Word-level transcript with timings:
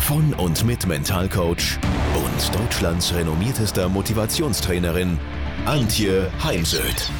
von 0.00 0.34
und 0.34 0.64
mit 0.64 0.86
Mentalcoach 0.86 1.78
und 2.14 2.54
Deutschlands 2.58 3.14
renommiertester 3.14 3.88
Motivationstrainerin 3.88 5.18
Antje 5.66 6.30
Heimsöth. 6.42 7.10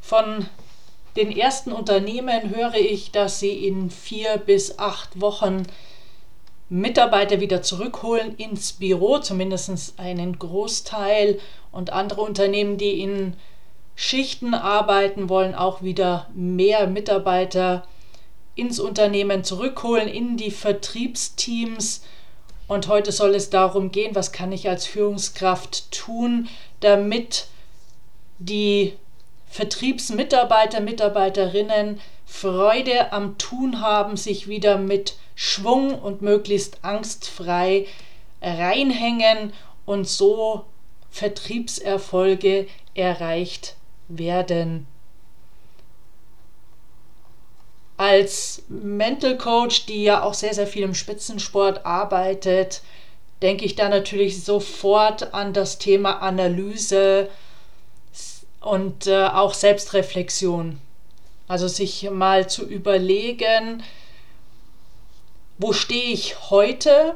Von 0.00 0.46
den 1.16 1.36
ersten 1.36 1.72
Unternehmen 1.72 2.54
höre 2.54 2.74
ich, 2.74 3.12
dass 3.12 3.40
sie 3.40 3.66
in 3.66 3.90
vier 3.90 4.36
bis 4.38 4.78
acht 4.78 5.20
Wochen 5.20 5.64
Mitarbeiter 6.68 7.40
wieder 7.40 7.62
zurückholen 7.62 8.36
ins 8.36 8.74
Büro, 8.74 9.18
zumindest 9.18 9.98
einen 9.98 10.38
Großteil, 10.38 11.38
und 11.72 11.90
andere 11.90 12.20
Unternehmen, 12.20 12.76
die 12.76 13.00
in 13.00 13.34
Schichten 14.02 14.52
arbeiten, 14.52 15.28
wollen 15.28 15.54
auch 15.54 15.80
wieder 15.80 16.26
mehr 16.34 16.88
Mitarbeiter 16.88 17.86
ins 18.56 18.80
Unternehmen 18.80 19.44
zurückholen, 19.44 20.08
in 20.08 20.36
die 20.36 20.50
Vertriebsteams. 20.50 22.02
Und 22.66 22.88
heute 22.88 23.12
soll 23.12 23.36
es 23.36 23.48
darum 23.48 23.92
gehen, 23.92 24.16
was 24.16 24.32
kann 24.32 24.50
ich 24.50 24.68
als 24.68 24.86
Führungskraft 24.86 25.92
tun, 25.92 26.48
damit 26.80 27.46
die 28.40 28.94
Vertriebsmitarbeiter, 29.46 30.80
Mitarbeiterinnen 30.80 32.00
Freude 32.26 33.12
am 33.12 33.38
Tun 33.38 33.80
haben, 33.80 34.16
sich 34.16 34.48
wieder 34.48 34.78
mit 34.78 35.14
Schwung 35.36 35.96
und 35.96 36.22
möglichst 36.22 36.84
angstfrei 36.84 37.86
reinhängen 38.42 39.52
und 39.86 40.08
so 40.08 40.64
Vertriebserfolge 41.12 42.66
erreicht 42.94 43.76
werden. 44.18 44.86
Als 47.96 48.62
Mental 48.68 49.36
Coach, 49.36 49.86
die 49.86 50.02
ja 50.02 50.22
auch 50.22 50.34
sehr, 50.34 50.54
sehr 50.54 50.66
viel 50.66 50.82
im 50.82 50.94
Spitzensport 50.94 51.86
arbeitet, 51.86 52.82
denke 53.42 53.64
ich 53.64 53.74
da 53.74 53.88
natürlich 53.88 54.44
sofort 54.44 55.34
an 55.34 55.52
das 55.52 55.78
Thema 55.78 56.22
Analyse 56.22 57.28
und 58.60 59.06
äh, 59.06 59.26
auch 59.26 59.54
Selbstreflexion. 59.54 60.80
Also 61.48 61.68
sich 61.68 62.08
mal 62.10 62.48
zu 62.48 62.64
überlegen, 62.64 63.82
wo 65.58 65.72
stehe 65.72 66.12
ich 66.12 66.50
heute? 66.50 67.14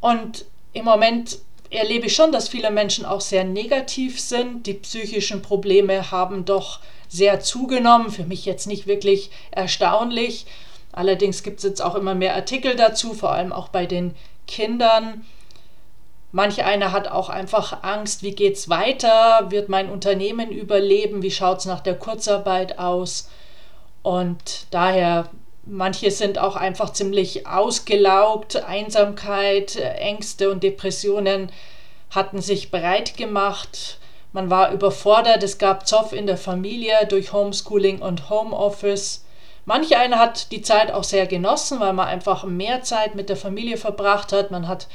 Und 0.00 0.44
im 0.72 0.84
Moment 0.84 1.38
erlebe 1.70 2.06
ich 2.06 2.14
schon, 2.14 2.32
dass 2.32 2.48
viele 2.48 2.70
Menschen 2.70 3.04
auch 3.04 3.20
sehr 3.20 3.44
negativ 3.44 4.20
sind. 4.20 4.66
Die 4.66 4.74
psychischen 4.74 5.42
Probleme 5.42 6.10
haben 6.10 6.44
doch 6.44 6.80
sehr 7.08 7.40
zugenommen. 7.40 8.10
Für 8.10 8.24
mich 8.24 8.44
jetzt 8.44 8.66
nicht 8.66 8.86
wirklich 8.86 9.30
erstaunlich. 9.50 10.46
Allerdings 10.92 11.42
gibt 11.42 11.58
es 11.58 11.64
jetzt 11.64 11.82
auch 11.82 11.94
immer 11.94 12.14
mehr 12.14 12.34
Artikel 12.34 12.74
dazu, 12.74 13.14
vor 13.14 13.32
allem 13.32 13.52
auch 13.52 13.68
bei 13.68 13.86
den 13.86 14.14
Kindern. 14.46 15.24
Manch 16.30 16.62
einer 16.64 16.92
hat 16.92 17.08
auch 17.08 17.30
einfach 17.30 17.82
Angst, 17.82 18.22
wie 18.22 18.32
geht 18.34 18.56
es 18.56 18.68
weiter? 18.68 19.46
Wird 19.50 19.68
mein 19.68 19.88
Unternehmen 19.88 20.50
überleben? 20.50 21.22
Wie 21.22 21.30
schaut 21.30 21.58
es 21.60 21.64
nach 21.64 21.80
der 21.80 21.94
Kurzarbeit 21.94 22.78
aus? 22.78 23.30
Und 24.02 24.66
daher 24.70 25.30
Manche 25.70 26.10
sind 26.10 26.38
auch 26.38 26.56
einfach 26.56 26.94
ziemlich 26.94 27.46
ausgelaugt. 27.46 28.56
Einsamkeit, 28.56 29.76
Ängste 29.76 30.50
und 30.50 30.62
Depressionen 30.62 31.52
hatten 32.10 32.40
sich 32.40 32.70
breit 32.70 33.18
gemacht. 33.18 33.98
Man 34.32 34.48
war 34.48 34.72
überfordert. 34.72 35.42
Es 35.42 35.58
gab 35.58 35.86
Zoff 35.86 36.14
in 36.14 36.26
der 36.26 36.38
Familie 36.38 37.06
durch 37.06 37.34
Homeschooling 37.34 38.00
und 38.00 38.30
Homeoffice. 38.30 39.26
Manch 39.66 39.94
einer 39.94 40.18
hat 40.18 40.52
die 40.52 40.62
Zeit 40.62 40.90
auch 40.90 41.04
sehr 41.04 41.26
genossen, 41.26 41.80
weil 41.80 41.92
man 41.92 42.08
einfach 42.08 42.44
mehr 42.44 42.82
Zeit 42.82 43.14
mit 43.14 43.28
der 43.28 43.36
Familie 43.36 43.76
verbracht 43.76 44.32
hat. 44.32 44.50
Man 44.50 44.68
hat 44.68 44.88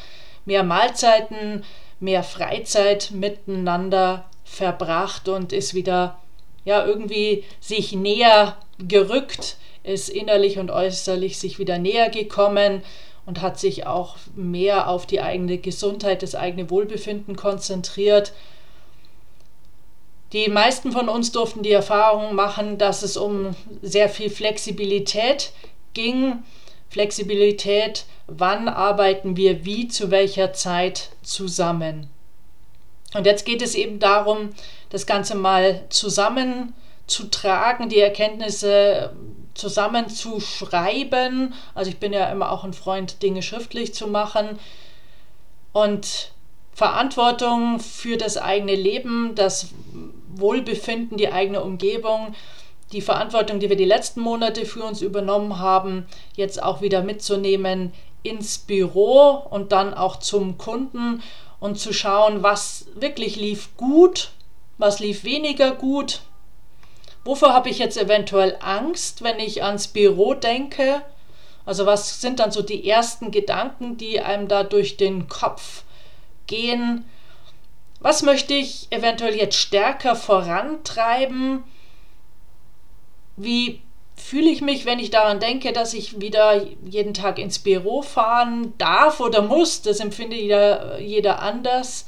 mehr 0.45 0.63
Mahlzeiten, 0.63 1.63
mehr 2.00 2.23
Freizeit 2.23 3.11
miteinander 3.11 4.25
verbracht 4.44 5.28
und 5.29 5.53
ist 5.53 5.75
wieder 5.75 6.17
ja 6.66 6.84
irgendwie 6.84 7.44
sich 7.59 7.91
näher 7.94 8.57
gerückt 8.79 9.57
ist 9.83 10.09
innerlich 10.09 10.59
und 10.59 10.71
äußerlich 10.71 11.38
sich 11.38 11.59
wieder 11.59 11.77
näher 11.77 12.09
gekommen 12.09 12.81
und 13.25 13.41
hat 13.41 13.59
sich 13.59 13.85
auch 13.85 14.17
mehr 14.35 14.89
auf 14.89 15.05
die 15.05 15.21
eigene 15.21 15.57
Gesundheit, 15.57 16.23
das 16.23 16.35
eigene 16.35 16.69
Wohlbefinden 16.69 17.35
konzentriert. 17.35 18.33
Die 20.33 20.49
meisten 20.49 20.91
von 20.91 21.09
uns 21.09 21.31
durften 21.31 21.63
die 21.63 21.72
Erfahrung 21.72 22.33
machen, 22.33 22.77
dass 22.77 23.03
es 23.03 23.17
um 23.17 23.55
sehr 23.81 24.09
viel 24.09 24.29
Flexibilität 24.29 25.51
ging. 25.93 26.43
Flexibilität, 26.89 28.05
wann 28.27 28.67
arbeiten 28.67 29.38
wir 29.38 29.66
wie, 29.66 29.88
zu 29.88 30.11
welcher 30.11 30.53
Zeit 30.53 31.09
zusammen. 31.22 32.09
Und 33.13 33.25
jetzt 33.25 33.45
geht 33.45 33.61
es 33.61 33.75
eben 33.75 33.99
darum, 33.99 34.49
das 34.89 35.05
Ganze 35.05 35.35
mal 35.35 35.85
zusammenzutragen, 35.89 37.89
die 37.89 37.99
Erkenntnisse 37.99 39.13
zusammenzuschreiben. 39.53 41.53
Also 41.75 41.90
ich 41.90 42.00
bin 42.00 42.14
ja 42.14 42.31
immer 42.31 42.52
auch 42.52 42.64
ein 42.64 42.74
Freund, 42.74 43.22
Dinge 43.22 43.41
schriftlich 43.41 43.94
zu 43.94 44.08
machen. 44.08 44.59
Und 45.72 46.31
Verantwortung 46.74 47.80
für 47.80 48.18
das 48.18 48.38
eigene 48.38 48.75
Leben, 48.75 49.36
das 49.36 49.69
Wohlbefinden, 50.36 51.18
die 51.18 51.31
eigene 51.31 51.62
Umgebung, 51.62 52.36
die 52.91 53.02
Verantwortung, 53.02 53.59
die 53.59 53.69
wir 53.69 53.75
die 53.75 53.86
letzten 53.86 54.22
Monate 54.22 54.66
für 54.66 54.84
uns 54.84 55.02
übernommen 55.02 55.59
haben, 55.59 56.06
jetzt 56.35 56.62
auch 56.62 56.81
wieder 56.81 57.03
mitzunehmen 57.03 57.91
ins 58.24 58.58
Büro 58.58 59.44
und 59.50 59.72
dann 59.72 59.94
auch 59.94 60.18
zum 60.18 60.58
Kunden 60.58 61.22
und 61.59 61.80
zu 61.80 61.94
schauen, 61.94 62.44
was 62.44 62.85
wirklich 62.96 63.35
lief 63.35 63.75
gut, 63.78 64.31
was 64.78 65.00
lief 65.00 65.24
weniger 65.24 65.72
gut, 65.72 66.22
Wovor 67.23 67.53
habe 67.53 67.69
ich 67.69 67.79
jetzt 67.79 67.97
eventuell 67.97 68.57
Angst, 68.59 69.23
wenn 69.23 69.39
ich 69.39 69.63
ans 69.63 69.88
Büro 69.88 70.34
denke? 70.34 71.01
Also 71.66 71.85
was 71.85 72.19
sind 72.19 72.39
dann 72.39 72.51
so 72.51 72.61
die 72.61 72.88
ersten 72.89 73.31
Gedanken, 73.31 73.97
die 73.97 74.19
einem 74.19 74.47
da 74.47 74.63
durch 74.63 74.97
den 74.97 75.28
Kopf 75.28 75.84
gehen? 76.47 77.06
Was 78.01 78.22
möchte 78.22 78.53
ich 78.53 78.88
eventuell 78.91 79.35
jetzt 79.35 79.56
stärker 79.56 80.16
vorantreiben? 80.16 81.63
Wie 83.38 83.81
fühle 84.17 84.50
ich 84.50 84.61
mich, 84.61 84.85
wenn 84.85 85.00
ich 85.00 85.09
daran 85.09 85.40
denke, 85.40 85.72
dass 85.72 85.94
ich 85.94 86.19
wieder 86.19 86.61
jeden 86.84 87.13
Tag 87.13 87.40
ins 87.40 87.59
Büro 87.59 88.01
fahren 88.01 88.73
darf 88.78 89.22
oder 89.22 89.41
muss? 89.41 89.81
Das 89.81 90.01
empfindet 90.01 90.40
jeder, 90.40 91.00
jeder 91.00 91.41
anders. 91.41 92.07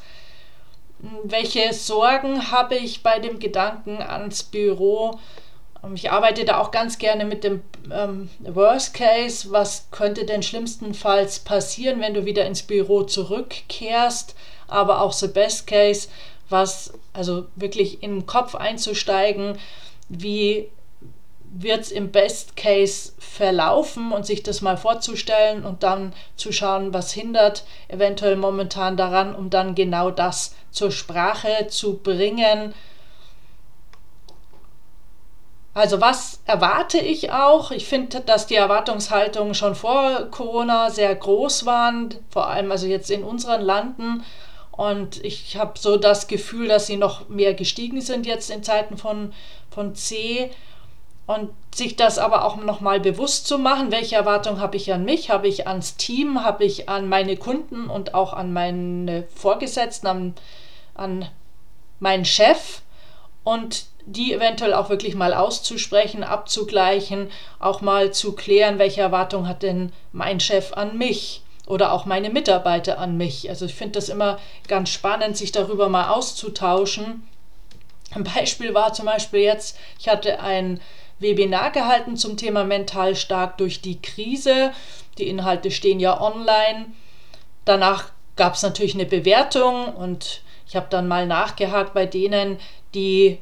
Welche 1.23 1.73
Sorgen 1.73 2.52
habe 2.52 2.75
ich 2.75 3.03
bei 3.03 3.19
dem 3.19 3.40
Gedanken 3.40 4.02
ans 4.02 4.43
Büro? 4.43 5.19
Ähm, 5.84 5.96
ich 5.96 6.11
arbeite 6.11 6.46
da 6.46 6.59
auch 6.59 6.72
ganz 6.72 6.97
gerne 6.97 7.25
mit 7.25 7.43
dem 7.43 7.61
ähm, 7.91 8.29
Worst 8.40 8.93
Case. 8.93 9.52
Was 9.52 9.87
könnte 9.91 10.25
denn 10.25 10.43
schlimmstenfalls 10.43 11.40
passieren, 11.40 11.99
wenn 12.02 12.13
du 12.13 12.25
wieder 12.25 12.46
ins 12.46 12.63
Büro 12.63 13.03
zurückkehrst? 13.03 14.35
Aber 14.67 15.02
auch 15.02 15.13
the 15.13 15.28
Best 15.28 15.67
Case, 15.67 16.07
was 16.49 16.93
also 17.13 17.46
wirklich 17.55 17.99
den 17.99 18.25
Kopf 18.25 18.55
einzusteigen, 18.55 19.59
wie 20.09 20.69
wird 21.57 21.81
es 21.81 21.91
im 21.91 22.11
Best 22.11 22.57
Case 22.57 23.13
verlaufen 23.17 24.11
und 24.11 24.25
sich 24.25 24.43
das 24.43 24.61
mal 24.61 24.75
vorzustellen 24.75 25.63
und 25.63 25.84
dann 25.84 26.13
zu 26.35 26.52
schauen, 26.52 26.93
was 26.93 27.13
hindert 27.13 27.63
eventuell 27.87 28.35
momentan 28.35 28.97
daran, 28.97 29.34
um 29.34 29.49
dann 29.49 29.73
genau 29.73 30.11
das 30.11 30.53
zur 30.72 30.91
Sprache 30.91 31.67
zu 31.69 31.99
bringen. 31.99 32.73
Also 35.73 36.02
was 36.02 36.41
erwarte 36.46 36.97
ich 36.97 37.31
auch? 37.31 37.72
Ich 37.72 37.85
finde, 37.85 38.19
dass 38.19 38.47
die 38.47 38.55
Erwartungshaltungen 38.55 39.55
schon 39.55 39.75
vor 39.75 40.28
Corona 40.31 40.90
sehr 40.90 41.16
groß 41.16 41.66
waren, 41.66 42.16
vor 42.29 42.49
allem 42.49 42.72
also 42.72 42.85
jetzt 42.85 43.09
in 43.09 43.23
unseren 43.23 43.61
Landen. 43.61 44.25
Und 44.72 45.23
ich 45.23 45.55
habe 45.55 45.79
so 45.79 45.96
das 45.96 46.28
Gefühl, 46.28 46.67
dass 46.67 46.87
sie 46.87 46.97
noch 46.97 47.29
mehr 47.29 47.53
gestiegen 47.53 48.02
sind 48.02 48.25
jetzt 48.25 48.49
in 48.52 48.61
Zeiten 48.61 48.97
von, 48.97 49.34
von 49.69 49.96
C. 49.96 50.52
Und 51.28 51.50
sich 51.74 51.96
das 51.96 52.20
aber 52.20 52.46
auch 52.46 52.56
nochmal 52.58 53.00
bewusst 53.00 53.48
zu 53.48 53.58
machen, 53.58 53.92
welche 53.92 54.16
Erwartungen 54.16 54.60
habe 54.60 54.78
ich 54.78 54.94
an 54.94 55.06
mich, 55.06 55.32
habe 55.32 55.48
ich 55.48 55.68
ans 55.68 55.98
Team, 55.98 56.44
habe 56.44 56.64
ich 56.64 56.88
an 56.88 57.10
meine 57.10 57.36
Kunden 57.36 57.90
und 57.90 58.14
auch 58.14 58.34
an 58.34 58.54
meine 58.54 59.24
Vorgesetzten, 59.34 60.06
an, 60.08 60.36
an 60.94 61.28
meinen 62.00 62.26
Chef 62.26 62.82
und 63.44 63.86
die 64.06 64.34
eventuell 64.34 64.74
auch 64.74 64.90
wirklich 64.90 65.16
mal 65.16 65.34
auszusprechen, 65.34 66.24
abzugleichen, 66.24 67.32
auch 67.60 67.82
mal 67.82 68.14
zu 68.14 68.34
klären, 68.34 68.78
welche 68.78 69.02
Erwartungen 69.02 69.48
hat 69.48 69.64
denn 69.64 69.92
mein 70.12 70.40
Chef 70.40 70.74
an 70.74 70.98
mich 70.98 71.42
oder 71.66 71.92
auch 71.92 72.06
meine 72.06 72.30
Mitarbeiter 72.30 73.00
an 73.00 73.18
mich. 73.18 73.50
Also 73.50 73.66
ich 73.66 73.74
finde 73.74 73.94
das 73.94 74.10
immer 74.10 74.38
ganz 74.68 74.90
spannend, 74.90 75.38
sich 75.38 75.52
darüber 75.52 75.90
mal 75.90 76.10
auszutauschen. 76.10 77.28
Ein 78.12 78.24
Beispiel 78.24 78.74
war 78.74 78.94
zum 78.94 79.06
Beispiel 79.06 79.42
jetzt, 79.42 79.78
ich 80.00 80.08
hatte 80.08 80.40
ein 80.40 80.80
Webinar 81.20 81.72
gehalten 81.72 82.17
zum 82.17 82.38
Thema 82.38 82.64
mental 82.64 83.16
stark 83.16 83.58
durch 83.58 83.82
die 83.82 84.02
Krise. 84.02 84.72
Die 85.17 85.28
Inhalte 85.28 85.72
stehen 85.72 86.00
ja 86.00 86.20
online. 86.20 86.88
Danach 87.64 88.12
gab 88.35 88.56
es 88.56 88.64
natürlich 88.64 88.96
eine 88.96 89.06
Bewertung 89.06 89.85
und 89.96 90.41
ich 90.67 90.76
habe 90.76 90.88
dann 90.90 91.08
mal 91.08 91.26
nachgehakt 91.26 91.94
bei 91.94 92.06
denen, 92.06 92.58
die 92.94 93.40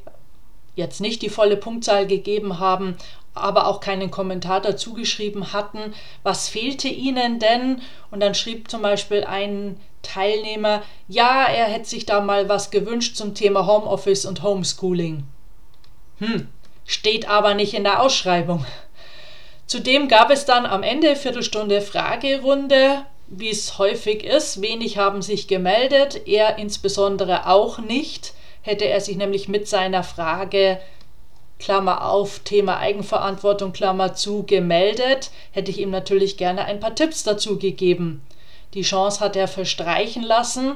jetzt 0.75 1.01
nicht 1.01 1.21
die 1.21 1.29
volle 1.29 1.57
Punktzahl 1.57 2.07
gegeben 2.07 2.59
haben, 2.59 2.95
aber 3.35 3.67
auch 3.67 3.79
keinen 3.79 4.11
Kommentar 4.11 4.61
dazu 4.61 4.93
geschrieben 4.93 5.53
hatten, 5.53 5.93
was 6.21 6.49
fehlte 6.49 6.87
ihnen 6.87 7.39
denn? 7.39 7.81
Und 8.11 8.19
dann 8.19 8.35
schrieb 8.35 8.69
zum 8.69 8.81
Beispiel 8.81 9.23
ein 9.23 9.79
Teilnehmer, 10.03 10.83
ja, 11.07 11.45
er 11.45 11.65
hätte 11.65 11.89
sich 11.89 12.05
da 12.05 12.21
mal 12.21 12.49
was 12.49 12.69
gewünscht 12.69 13.15
zum 13.15 13.33
Thema 13.33 13.65
Homeoffice 13.65 14.25
und 14.25 14.43
Homeschooling. 14.43 15.23
Hm, 16.19 16.47
steht 16.85 17.27
aber 17.27 17.53
nicht 17.53 17.73
in 17.73 17.83
der 17.83 18.01
Ausschreibung. 18.01 18.65
Zudem 19.67 20.07
gab 20.07 20.29
es 20.29 20.45
dann 20.45 20.65
am 20.65 20.83
Ende 20.83 21.15
Viertelstunde 21.15 21.81
Fragerunde, 21.81 23.05
wie 23.27 23.49
es 23.49 23.77
häufig 23.77 24.23
ist. 24.23 24.61
Wenig 24.61 24.97
haben 24.97 25.21
sich 25.21 25.47
gemeldet, 25.47 26.27
er 26.27 26.57
insbesondere 26.57 27.47
auch 27.47 27.79
nicht. 27.79 28.33
Hätte 28.61 28.85
er 28.85 29.01
sich 29.01 29.17
nämlich 29.17 29.47
mit 29.47 29.67
seiner 29.67 30.03
Frage, 30.03 30.79
Klammer 31.59 32.09
auf, 32.09 32.39
Thema 32.39 32.77
Eigenverantwortung, 32.77 33.71
Klammer 33.71 34.15
zu, 34.15 34.43
gemeldet, 34.43 35.31
hätte 35.51 35.71
ich 35.71 35.79
ihm 35.79 35.91
natürlich 35.91 36.35
gerne 36.35 36.65
ein 36.65 36.79
paar 36.79 36.93
Tipps 36.93 37.23
dazu 37.23 37.57
gegeben. 37.57 38.21
Die 38.73 38.81
Chance 38.81 39.21
hat 39.21 39.35
er 39.35 39.47
verstreichen 39.47 40.23
lassen 40.23 40.75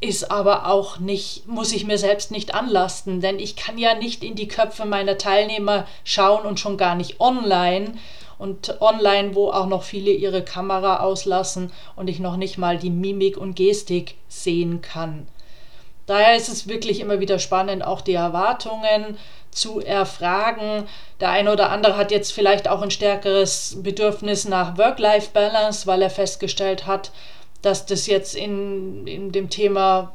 ist 0.00 0.30
aber 0.30 0.66
auch 0.66 0.98
nicht, 0.98 1.46
muss 1.46 1.72
ich 1.72 1.86
mir 1.86 1.98
selbst 1.98 2.30
nicht 2.30 2.54
anlasten, 2.54 3.20
denn 3.20 3.38
ich 3.38 3.56
kann 3.56 3.78
ja 3.78 3.94
nicht 3.94 4.22
in 4.22 4.34
die 4.34 4.48
Köpfe 4.48 4.84
meiner 4.84 5.16
Teilnehmer 5.16 5.86
schauen 6.04 6.44
und 6.44 6.60
schon 6.60 6.76
gar 6.76 6.94
nicht 6.94 7.18
online 7.20 7.94
und 8.38 8.80
online, 8.82 9.34
wo 9.34 9.50
auch 9.50 9.66
noch 9.66 9.82
viele 9.82 10.10
ihre 10.10 10.42
Kamera 10.42 11.00
auslassen 11.00 11.72
und 11.96 12.08
ich 12.08 12.20
noch 12.20 12.36
nicht 12.36 12.58
mal 12.58 12.76
die 12.76 12.90
Mimik 12.90 13.38
und 13.38 13.56
Gestik 13.56 14.16
sehen 14.28 14.82
kann. 14.82 15.26
Daher 16.04 16.36
ist 16.36 16.48
es 16.48 16.68
wirklich 16.68 17.00
immer 17.00 17.18
wieder 17.18 17.38
spannend, 17.38 17.84
auch 17.84 18.00
die 18.00 18.14
Erwartungen 18.14 19.16
zu 19.50 19.80
erfragen. 19.80 20.86
Der 21.18 21.30
eine 21.30 21.50
oder 21.50 21.70
andere 21.70 21.96
hat 21.96 22.10
jetzt 22.10 22.32
vielleicht 22.32 22.68
auch 22.68 22.82
ein 22.82 22.90
stärkeres 22.90 23.78
Bedürfnis 23.82 24.46
nach 24.46 24.76
Work-Life-Balance, 24.76 25.86
weil 25.86 26.02
er 26.02 26.10
festgestellt 26.10 26.86
hat, 26.86 27.10
dass 27.62 27.86
das 27.86 28.06
jetzt 28.06 28.34
in, 28.34 29.06
in 29.06 29.32
dem 29.32 29.50
Thema, 29.50 30.12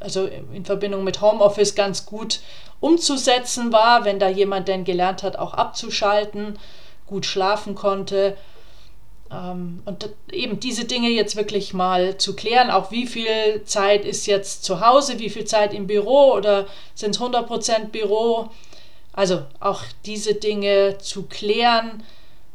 also 0.00 0.26
in 0.26 0.64
Verbindung 0.64 1.04
mit 1.04 1.20
Homeoffice 1.20 1.74
ganz 1.74 2.06
gut 2.06 2.40
umzusetzen 2.80 3.72
war, 3.72 4.04
wenn 4.04 4.18
da 4.18 4.28
jemand 4.28 4.68
denn 4.68 4.84
gelernt 4.84 5.22
hat, 5.22 5.36
auch 5.36 5.54
abzuschalten, 5.54 6.58
gut 7.06 7.26
schlafen 7.26 7.74
konnte. 7.74 8.36
Ähm, 9.30 9.82
und 9.84 10.10
eben 10.30 10.60
diese 10.60 10.84
Dinge 10.84 11.08
jetzt 11.08 11.36
wirklich 11.36 11.74
mal 11.74 12.18
zu 12.18 12.34
klären, 12.34 12.70
auch 12.70 12.90
wie 12.90 13.06
viel 13.06 13.62
Zeit 13.64 14.04
ist 14.04 14.26
jetzt 14.26 14.64
zu 14.64 14.80
Hause, 14.80 15.18
wie 15.18 15.30
viel 15.30 15.44
Zeit 15.44 15.72
im 15.72 15.86
Büro 15.86 16.32
oder 16.32 16.66
sind 16.94 17.14
es 17.14 17.20
100% 17.20 17.86
Büro. 17.86 18.50
Also 19.12 19.42
auch 19.60 19.82
diese 20.06 20.34
Dinge 20.34 20.98
zu 20.98 21.24
klären, 21.24 22.02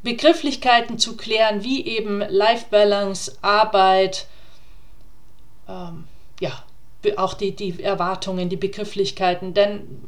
Begrifflichkeiten 0.08 0.98
zu 0.98 1.18
klären, 1.18 1.66
wie 1.66 1.86
eben 1.86 2.22
Life 2.30 2.68
Balance, 2.70 3.38
Arbeit, 3.42 4.26
ähm, 5.68 6.06
ja, 6.40 6.64
auch 7.18 7.34
die, 7.34 7.54
die 7.54 7.84
Erwartungen, 7.84 8.48
die 8.48 8.56
Begrifflichkeiten. 8.56 9.54
Denn 9.54 10.02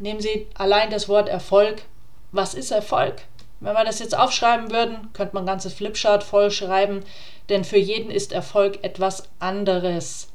nehmen 0.00 0.18
Sie 0.20 0.48
allein 0.54 0.90
das 0.90 1.08
Wort 1.08 1.28
Erfolg. 1.28 1.82
Was 2.32 2.54
ist 2.54 2.72
Erfolg? 2.72 3.22
Wenn 3.60 3.74
wir 3.74 3.84
das 3.84 4.00
jetzt 4.00 4.18
aufschreiben 4.18 4.72
würden, 4.72 5.12
könnte 5.12 5.36
man 5.36 5.44
ein 5.44 5.46
ganzes 5.46 5.74
Flipchart 5.74 6.24
vollschreiben, 6.24 7.04
denn 7.50 7.62
für 7.62 7.78
jeden 7.78 8.10
ist 8.10 8.32
Erfolg 8.32 8.82
etwas 8.82 9.28
anderes. 9.38 10.26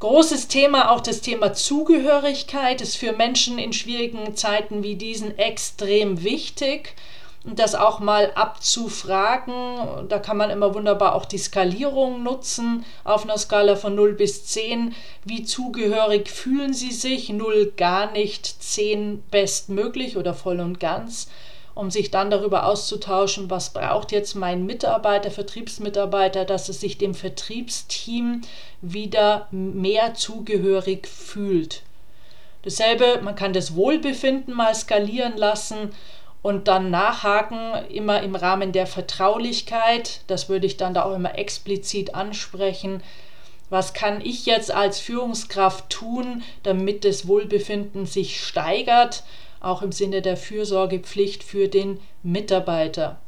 Großes 0.00 0.48
Thema, 0.48 0.90
auch 0.90 1.00
das 1.00 1.20
Thema 1.20 1.52
Zugehörigkeit, 1.52 2.80
ist 2.80 2.96
für 2.96 3.12
Menschen 3.12 3.60
in 3.60 3.72
schwierigen 3.72 4.34
Zeiten 4.34 4.82
wie 4.82 4.96
diesen 4.96 5.38
extrem 5.38 6.24
wichtig 6.24 6.96
das 7.44 7.74
auch 7.74 8.00
mal 8.00 8.32
abzufragen. 8.34 10.08
Da 10.08 10.18
kann 10.18 10.36
man 10.36 10.50
immer 10.50 10.74
wunderbar 10.74 11.14
auch 11.14 11.24
die 11.24 11.38
Skalierung 11.38 12.22
nutzen 12.22 12.84
auf 13.04 13.24
einer 13.24 13.38
Skala 13.38 13.76
von 13.76 13.94
0 13.94 14.12
bis 14.12 14.44
10. 14.46 14.94
Wie 15.24 15.44
zugehörig 15.44 16.28
fühlen 16.28 16.74
Sie 16.74 16.92
sich? 16.92 17.30
0 17.30 17.72
gar 17.76 18.12
nicht, 18.12 18.62
10 18.62 19.22
bestmöglich 19.30 20.16
oder 20.16 20.34
voll 20.34 20.60
und 20.60 20.80
ganz, 20.80 21.30
um 21.74 21.90
sich 21.90 22.10
dann 22.10 22.30
darüber 22.30 22.66
auszutauschen, 22.66 23.48
was 23.48 23.72
braucht 23.72 24.12
jetzt 24.12 24.34
mein 24.34 24.66
Mitarbeiter, 24.66 25.30
Vertriebsmitarbeiter, 25.30 26.44
dass 26.44 26.68
es 26.68 26.80
sich 26.80 26.98
dem 26.98 27.14
Vertriebsteam 27.14 28.42
wieder 28.82 29.48
mehr 29.50 30.12
zugehörig 30.12 31.08
fühlt. 31.08 31.82
Dasselbe, 32.62 33.20
man 33.22 33.36
kann 33.36 33.54
das 33.54 33.74
Wohlbefinden 33.74 34.52
mal 34.52 34.74
skalieren 34.74 35.38
lassen 35.38 35.92
und 36.42 36.68
dann 36.68 36.90
nachhaken, 36.90 37.84
immer 37.90 38.22
im 38.22 38.34
Rahmen 38.34 38.72
der 38.72 38.86
Vertraulichkeit. 38.86 40.22
Das 40.26 40.48
würde 40.48 40.66
ich 40.66 40.76
dann 40.76 40.94
da 40.94 41.04
auch 41.04 41.14
immer 41.14 41.38
explizit 41.38 42.14
ansprechen. 42.14 43.02
Was 43.68 43.92
kann 43.92 44.20
ich 44.20 44.46
jetzt 44.46 44.72
als 44.72 44.98
Führungskraft 44.98 45.90
tun, 45.90 46.42
damit 46.62 47.04
das 47.04 47.28
Wohlbefinden 47.28 48.06
sich 48.06 48.44
steigert, 48.44 49.22
auch 49.60 49.82
im 49.82 49.92
Sinne 49.92 50.22
der 50.22 50.36
Fürsorgepflicht 50.36 51.44
für 51.44 51.68
den 51.68 52.00
Mitarbeiter? 52.22 53.20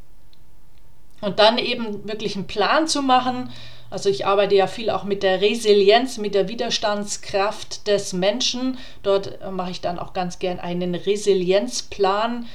Und 1.21 1.39
dann 1.39 1.59
eben 1.59 2.09
wirklich 2.09 2.35
einen 2.35 2.49
Plan 2.49 2.89
zu 2.89 3.03
machen. 3.03 3.53
Also 3.91 4.09
ich 4.09 4.27
arbeite 4.27 4.57
ja 4.57 4.67
viel 4.67 4.91
auch 4.91 5.05
mit 5.05 5.23
der 5.23 5.41
Resilienz, 5.43 6.17
mit 6.17 6.35
der 6.35 6.49
Widerstandskraft 6.49 7.87
des 7.87 8.15
Menschen. 8.15 8.79
Dort 9.03 9.39
mache 9.53 9.71
ich 9.71 9.83
dann 9.83 9.99
auch 9.99 10.15
ganz 10.15 10.39
gern 10.39 10.59
einen 10.59 10.95
Resilienzplan 10.95 12.47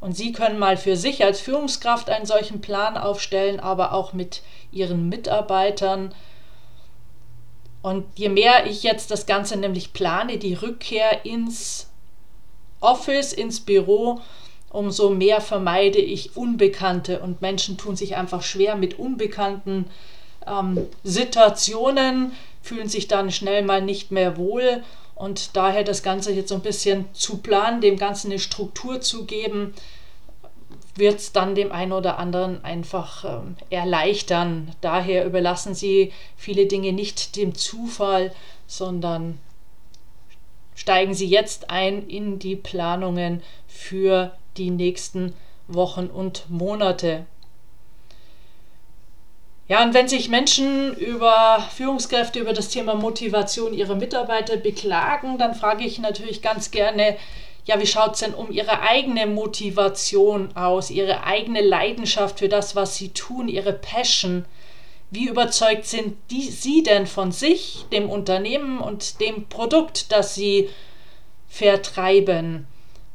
und 0.00 0.16
Sie 0.16 0.32
können 0.32 0.58
mal 0.58 0.76
für 0.76 0.96
sich 0.96 1.24
als 1.24 1.40
Führungskraft 1.40 2.10
einen 2.10 2.26
solchen 2.26 2.60
Plan 2.60 2.96
aufstellen, 2.96 3.60
aber 3.60 3.92
auch 3.92 4.12
mit 4.12 4.42
Ihren 4.70 5.08
Mitarbeitern. 5.08 6.14
Und 7.82 8.04
je 8.16 8.28
mehr 8.28 8.66
ich 8.66 8.82
jetzt 8.82 9.10
das 9.10 9.26
Ganze 9.26 9.56
nämlich 9.56 9.92
plane, 9.92 10.38
die 10.38 10.54
Rückkehr 10.54 11.24
ins 11.24 11.90
Office, 12.80 13.32
ins 13.32 13.60
Büro, 13.60 14.20
umso 14.70 15.10
mehr 15.10 15.40
vermeide 15.40 15.98
ich 15.98 16.36
Unbekannte. 16.36 17.20
Und 17.20 17.40
Menschen 17.40 17.78
tun 17.78 17.96
sich 17.96 18.16
einfach 18.16 18.42
schwer 18.42 18.76
mit 18.76 18.98
unbekannten 18.98 19.86
ähm, 20.46 20.86
Situationen, 21.02 22.32
fühlen 22.62 22.88
sich 22.88 23.08
dann 23.08 23.30
schnell 23.30 23.62
mal 23.62 23.82
nicht 23.82 24.10
mehr 24.10 24.36
wohl. 24.36 24.82
Und 25.14 25.56
daher 25.56 25.84
das 25.84 26.02
Ganze 26.02 26.32
jetzt 26.32 26.48
so 26.48 26.56
ein 26.56 26.62
bisschen 26.62 27.06
zu 27.12 27.38
planen, 27.38 27.80
dem 27.80 27.96
Ganzen 27.96 28.30
eine 28.30 28.40
Struktur 28.40 29.00
zu 29.00 29.24
geben, 29.26 29.74
wird 30.96 31.18
es 31.18 31.32
dann 31.32 31.54
dem 31.54 31.72
einen 31.72 31.92
oder 31.92 32.18
anderen 32.18 32.64
einfach 32.64 33.24
ähm, 33.24 33.56
erleichtern. 33.70 34.72
Daher 34.80 35.24
überlassen 35.24 35.74
Sie 35.74 36.12
viele 36.36 36.66
Dinge 36.66 36.92
nicht 36.92 37.36
dem 37.36 37.54
Zufall, 37.54 38.32
sondern 38.66 39.38
steigen 40.74 41.14
Sie 41.14 41.26
jetzt 41.26 41.70
ein 41.70 42.06
in 42.06 42.38
die 42.38 42.56
Planungen 42.56 43.42
für 43.66 44.32
die 44.56 44.70
nächsten 44.70 45.34
Wochen 45.66 46.06
und 46.06 46.48
Monate. 46.48 47.26
Ja, 49.66 49.82
und 49.82 49.94
wenn 49.94 50.08
sich 50.08 50.28
Menschen 50.28 50.94
über 50.94 51.66
Führungskräfte, 51.74 52.38
über 52.38 52.52
das 52.52 52.68
Thema 52.68 52.94
Motivation 52.94 53.72
ihrer 53.72 53.94
Mitarbeiter 53.94 54.58
beklagen, 54.58 55.38
dann 55.38 55.54
frage 55.54 55.84
ich 55.84 55.98
natürlich 55.98 56.42
ganz 56.42 56.70
gerne, 56.70 57.16
ja, 57.64 57.80
wie 57.80 57.86
schaut 57.86 58.12
es 58.12 58.20
denn 58.20 58.34
um 58.34 58.52
ihre 58.52 58.82
eigene 58.82 59.26
Motivation 59.26 60.54
aus, 60.54 60.90
ihre 60.90 61.24
eigene 61.24 61.62
Leidenschaft 61.62 62.40
für 62.40 62.50
das, 62.50 62.76
was 62.76 62.96
sie 62.96 63.08
tun, 63.10 63.48
ihre 63.48 63.72
Passion? 63.72 64.44
Wie 65.10 65.28
überzeugt 65.28 65.86
sind 65.86 66.16
die, 66.30 66.42
sie 66.42 66.82
denn 66.82 67.06
von 67.06 67.32
sich, 67.32 67.86
dem 67.90 68.10
Unternehmen 68.10 68.80
und 68.80 69.20
dem 69.20 69.48
Produkt, 69.48 70.12
das 70.12 70.34
sie 70.34 70.68
vertreiben? 71.48 72.66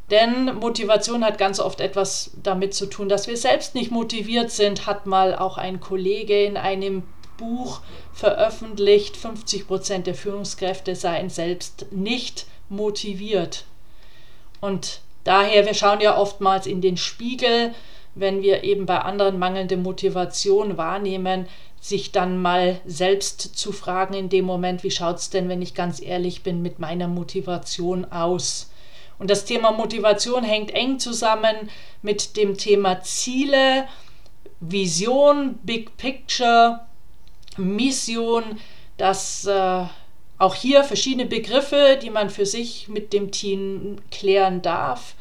Denn 0.10 0.56
Motivation 0.56 1.24
hat 1.24 1.38
ganz 1.38 1.60
oft 1.60 1.82
etwas 1.82 2.32
damit 2.42 2.74
zu 2.74 2.88
tun, 2.88 3.10
dass 3.10 3.28
wir 3.28 3.38
selbst 3.38 3.75
nicht 3.75 3.92
motiviert 3.92 4.50
sind, 4.50 4.88
hat 4.88 5.06
mal 5.06 5.36
auch 5.36 5.58
ein 5.58 5.80
Kollege 5.80 6.44
in 6.44 6.58
einem 6.58 7.04
Buch 7.38 7.82
veröffentlicht, 8.13 9.16
50 9.16 9.68
Prozent 9.68 10.08
der 10.08 10.16
Führungskräfte 10.16 10.96
seien 10.96 11.30
selbst 11.30 11.88
nicht 11.92 12.48
motiviert. 12.70 13.66
Und 14.62 15.01
daher, 15.24 15.66
wir 15.66 15.74
schauen 15.74 16.01
ja 16.01 16.18
oftmals 16.18 16.66
in 16.68 16.82
den 16.82 16.98
Spiegel, 16.98 17.74
wenn 18.16 18.42
wir 18.42 18.63
eben 18.63 18.86
bei 18.86 19.00
anderen 19.00 19.39
mangelnde 19.39 19.78
Motivation 19.78 20.78
wahrnehmen, 20.78 21.48
sich 21.80 22.12
dann 22.12 22.42
mal 22.42 22.82
selbst 22.86 23.42
zu 23.58 23.72
fragen 23.72 24.13
in 24.13 24.28
dem 24.28 24.44
Moment, 24.44 24.84
wie 24.84 24.92
schaut 24.92 25.18
es 25.18 25.30
denn, 25.30 25.48
wenn 25.48 25.62
ich 25.62 25.75
ganz 25.75 26.01
ehrlich 26.01 26.44
bin, 26.44 26.62
mit 26.62 26.80
meiner 26.80 27.08
Motivation 27.08 28.12
aus? 28.12 28.70
Und 29.20 29.30
das 29.30 29.46
Thema 29.46 29.72
Motivation 29.72 30.44
hängt 30.44 30.72
eng 30.72 30.98
zusammen 30.98 31.70
mit 32.02 32.38
dem 32.38 32.58
Thema 32.58 33.02
Ziele, 33.02 33.88
Vision, 34.62 35.60
Big 35.64 35.96
Picture, 35.98 36.80
Mission, 37.58 38.44
dass 38.98 39.46
äh, 39.46 39.84
auch 40.38 40.56
hier 40.56 40.84
verschiedene 40.84 41.26
Begriffe, 41.26 42.00
die 42.02 42.10
man 42.10 42.30
für 42.30 42.46
sich 42.46 42.88
mit 42.88 43.14
dem 43.14 43.32
Team 43.32 43.98
klären 44.10 44.62
darf. 44.62 45.16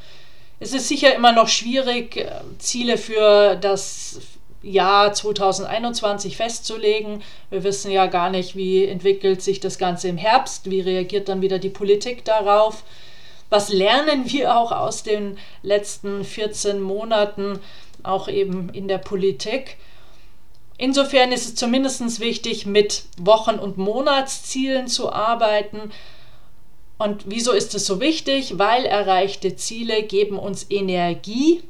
Es 0.60 0.72
ist 0.72 0.88
sicher 0.88 1.14
immer 1.14 1.32
noch 1.32 1.48
schwierig, 1.48 2.16
äh, 2.16 2.30
Ziele 2.58 2.98
für 2.98 3.56
das 3.56 4.20
Jahr 4.62 5.12
2021 5.12 6.36
festzulegen. 6.36 7.22
Wir 7.50 7.62
wissen 7.62 7.90
ja 7.90 8.06
gar 8.06 8.30
nicht, 8.30 8.56
wie 8.56 8.84
entwickelt 8.84 9.42
sich 9.42 9.60
das 9.60 9.78
Ganze 9.78 10.08
im 10.08 10.16
Herbst, 10.16 10.70
wie 10.70 10.80
reagiert 10.80 11.28
dann 11.28 11.42
wieder 11.42 11.58
die 11.58 11.68
Politik 11.68 12.24
darauf. 12.24 12.82
Was 13.50 13.70
lernen 13.70 14.30
wir 14.30 14.56
auch 14.56 14.72
aus 14.72 15.02
den 15.02 15.38
letzten 15.62 16.24
14 16.24 16.80
Monaten, 16.80 17.60
auch 18.02 18.28
eben 18.28 18.68
in 18.70 18.88
der 18.88 18.98
Politik? 18.98 19.78
Insofern 20.76 21.32
ist 21.32 21.46
es 21.46 21.54
zumindest 21.54 22.20
wichtig, 22.20 22.66
mit 22.66 23.04
Wochen- 23.18 23.58
und 23.58 23.78
Monatszielen 23.78 24.86
zu 24.86 25.12
arbeiten. 25.12 25.90
Und 26.98 27.24
wieso 27.26 27.52
ist 27.52 27.74
es 27.74 27.86
so 27.86 28.00
wichtig? 28.00 28.58
Weil 28.58 28.84
erreichte 28.84 29.56
Ziele 29.56 30.02
geben 30.02 30.38
uns 30.38 30.66
Energie, 30.70 31.62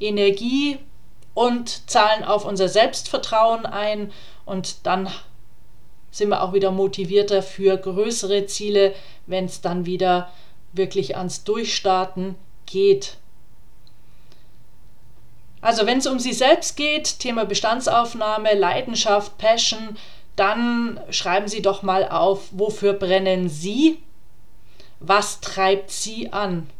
Energie 0.00 0.78
und 1.34 1.88
zahlen 1.90 2.24
auf 2.24 2.44
unser 2.44 2.68
Selbstvertrauen 2.68 3.66
ein 3.66 4.12
und 4.44 4.86
dann 4.86 5.08
sind 6.10 6.30
wir 6.30 6.42
auch 6.42 6.52
wieder 6.52 6.70
motivierter 6.70 7.42
für 7.42 7.76
größere 7.76 8.46
Ziele, 8.46 8.94
wenn 9.26 9.44
es 9.44 9.60
dann 9.60 9.86
wieder 9.86 10.30
wirklich 10.72 11.16
ans 11.16 11.44
Durchstarten 11.44 12.36
geht. 12.66 13.16
Also 15.60 15.86
wenn 15.86 15.98
es 15.98 16.06
um 16.06 16.18
Sie 16.18 16.32
selbst 16.32 16.76
geht, 16.76 17.18
Thema 17.18 17.44
Bestandsaufnahme, 17.44 18.54
Leidenschaft, 18.54 19.38
Passion, 19.38 19.96
dann 20.36 21.00
schreiben 21.10 21.48
Sie 21.48 21.62
doch 21.62 21.82
mal 21.82 22.08
auf, 22.08 22.48
wofür 22.52 22.92
brennen 22.92 23.48
Sie? 23.48 24.00
Was 25.00 25.40
treibt 25.40 25.90
Sie 25.90 26.32
an? 26.32 26.70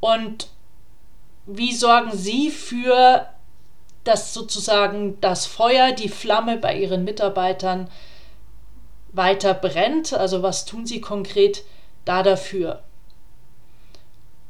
Und 0.00 0.48
wie 1.46 1.72
sorgen 1.72 2.12
Sie 2.12 2.50
für 2.50 3.26
das 4.04 4.32
sozusagen 4.32 5.20
das 5.20 5.46
Feuer, 5.46 5.92
die 5.92 6.08
Flamme 6.08 6.56
bei 6.56 6.76
Ihren 6.76 7.02
Mitarbeitern 7.02 7.88
weiter 9.12 9.54
brennt? 9.54 10.12
Also 10.12 10.42
was 10.42 10.64
tun 10.64 10.86
Sie 10.86 11.00
konkret 11.00 11.64
da 12.04 12.22
dafür? 12.22 12.82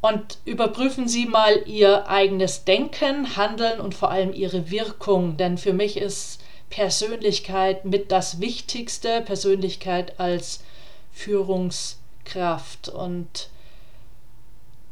und 0.02 0.38
überprüfen 0.44 1.08
Sie 1.08 1.26
mal 1.26 1.62
Ihr 1.66 2.08
eigenes 2.08 2.64
Denken, 2.64 3.36
Handeln 3.36 3.80
und 3.80 3.94
vor 3.94 4.10
allem 4.10 4.34
Ihre 4.34 4.70
Wirkung. 4.70 5.36
Denn 5.36 5.56
für 5.56 5.72
mich 5.72 5.96
ist 5.96 6.40
Persönlichkeit 6.68 7.84
mit 7.84 8.10
das 8.10 8.40
Wichtigste, 8.40 9.22
Persönlichkeit 9.22 10.18
als 10.18 10.64
Führungskraft. 11.12 12.88
Und 12.88 13.48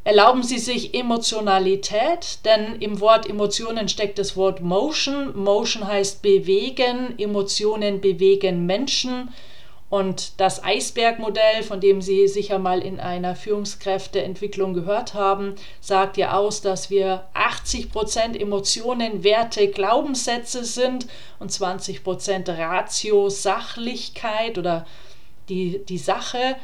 erlauben 0.05 0.43
Sie 0.43 0.59
sich 0.59 0.93
Emotionalität, 0.93 2.39
denn 2.45 2.77
im 2.79 3.01
Wort 3.01 3.29
Emotionen 3.29 3.89
steckt 3.89 4.17
das 4.17 4.37
Wort 4.37 4.61
Motion. 4.61 5.37
Motion 5.37 5.87
heißt 5.87 6.21
bewegen, 6.21 7.19
Emotionen 7.19 7.99
bewegen 7.99 8.65
Menschen. 8.65 9.33
Und 9.91 10.39
das 10.39 10.63
Eisbergmodell, 10.63 11.63
von 11.63 11.81
dem 11.81 12.01
Sie 12.01 12.25
sicher 12.29 12.59
mal 12.59 12.79
in 12.81 13.01
einer 13.01 13.35
Führungskräfteentwicklung 13.35 14.73
gehört 14.73 15.15
haben, 15.15 15.55
sagt 15.81 16.15
ja 16.15 16.31
aus, 16.31 16.61
dass 16.61 16.89
wir 16.89 17.27
80% 17.35 18.39
Emotionen, 18.39 19.25
Werte, 19.25 19.67
Glaubenssätze 19.67 20.63
sind 20.63 21.07
und 21.39 21.51
20% 21.51 22.57
Ratio, 22.57 23.27
Sachlichkeit 23.27 24.57
oder 24.57 24.87
die, 25.49 25.83
die 25.83 25.97
Sache. 25.97 26.55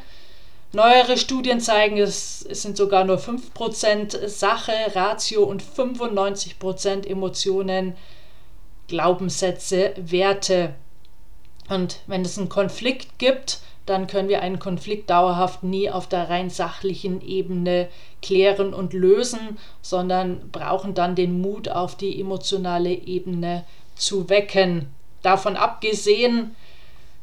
Neuere 0.72 1.18
Studien 1.18 1.60
zeigen, 1.60 1.98
es, 1.98 2.46
es 2.48 2.62
sind 2.62 2.78
sogar 2.78 3.04
nur 3.04 3.18
5% 3.18 4.26
Sache, 4.26 4.72
Ratio 4.94 5.44
und 5.44 5.62
95% 5.62 7.06
Emotionen, 7.06 7.94
Glaubenssätze, 8.86 9.92
Werte. 9.98 10.72
Und 11.68 12.00
wenn 12.06 12.22
es 12.22 12.38
einen 12.38 12.48
Konflikt 12.48 13.18
gibt, 13.18 13.60
dann 13.88 14.06
können 14.06 14.28
wir 14.28 14.42
einen 14.42 14.58
Konflikt 14.58 15.10
dauerhaft 15.10 15.62
nie 15.62 15.90
auf 15.90 16.06
der 16.06 16.28
rein 16.28 16.50
sachlichen 16.50 17.26
Ebene 17.26 17.88
klären 18.20 18.74
und 18.74 18.92
lösen, 18.92 19.58
sondern 19.80 20.50
brauchen 20.50 20.94
dann 20.94 21.14
den 21.14 21.40
Mut 21.40 21.68
auf 21.68 21.96
die 21.96 22.20
emotionale 22.20 22.92
Ebene 22.92 23.64
zu 23.94 24.28
wecken. 24.28 24.88
Davon 25.22 25.56
abgesehen, 25.56 26.54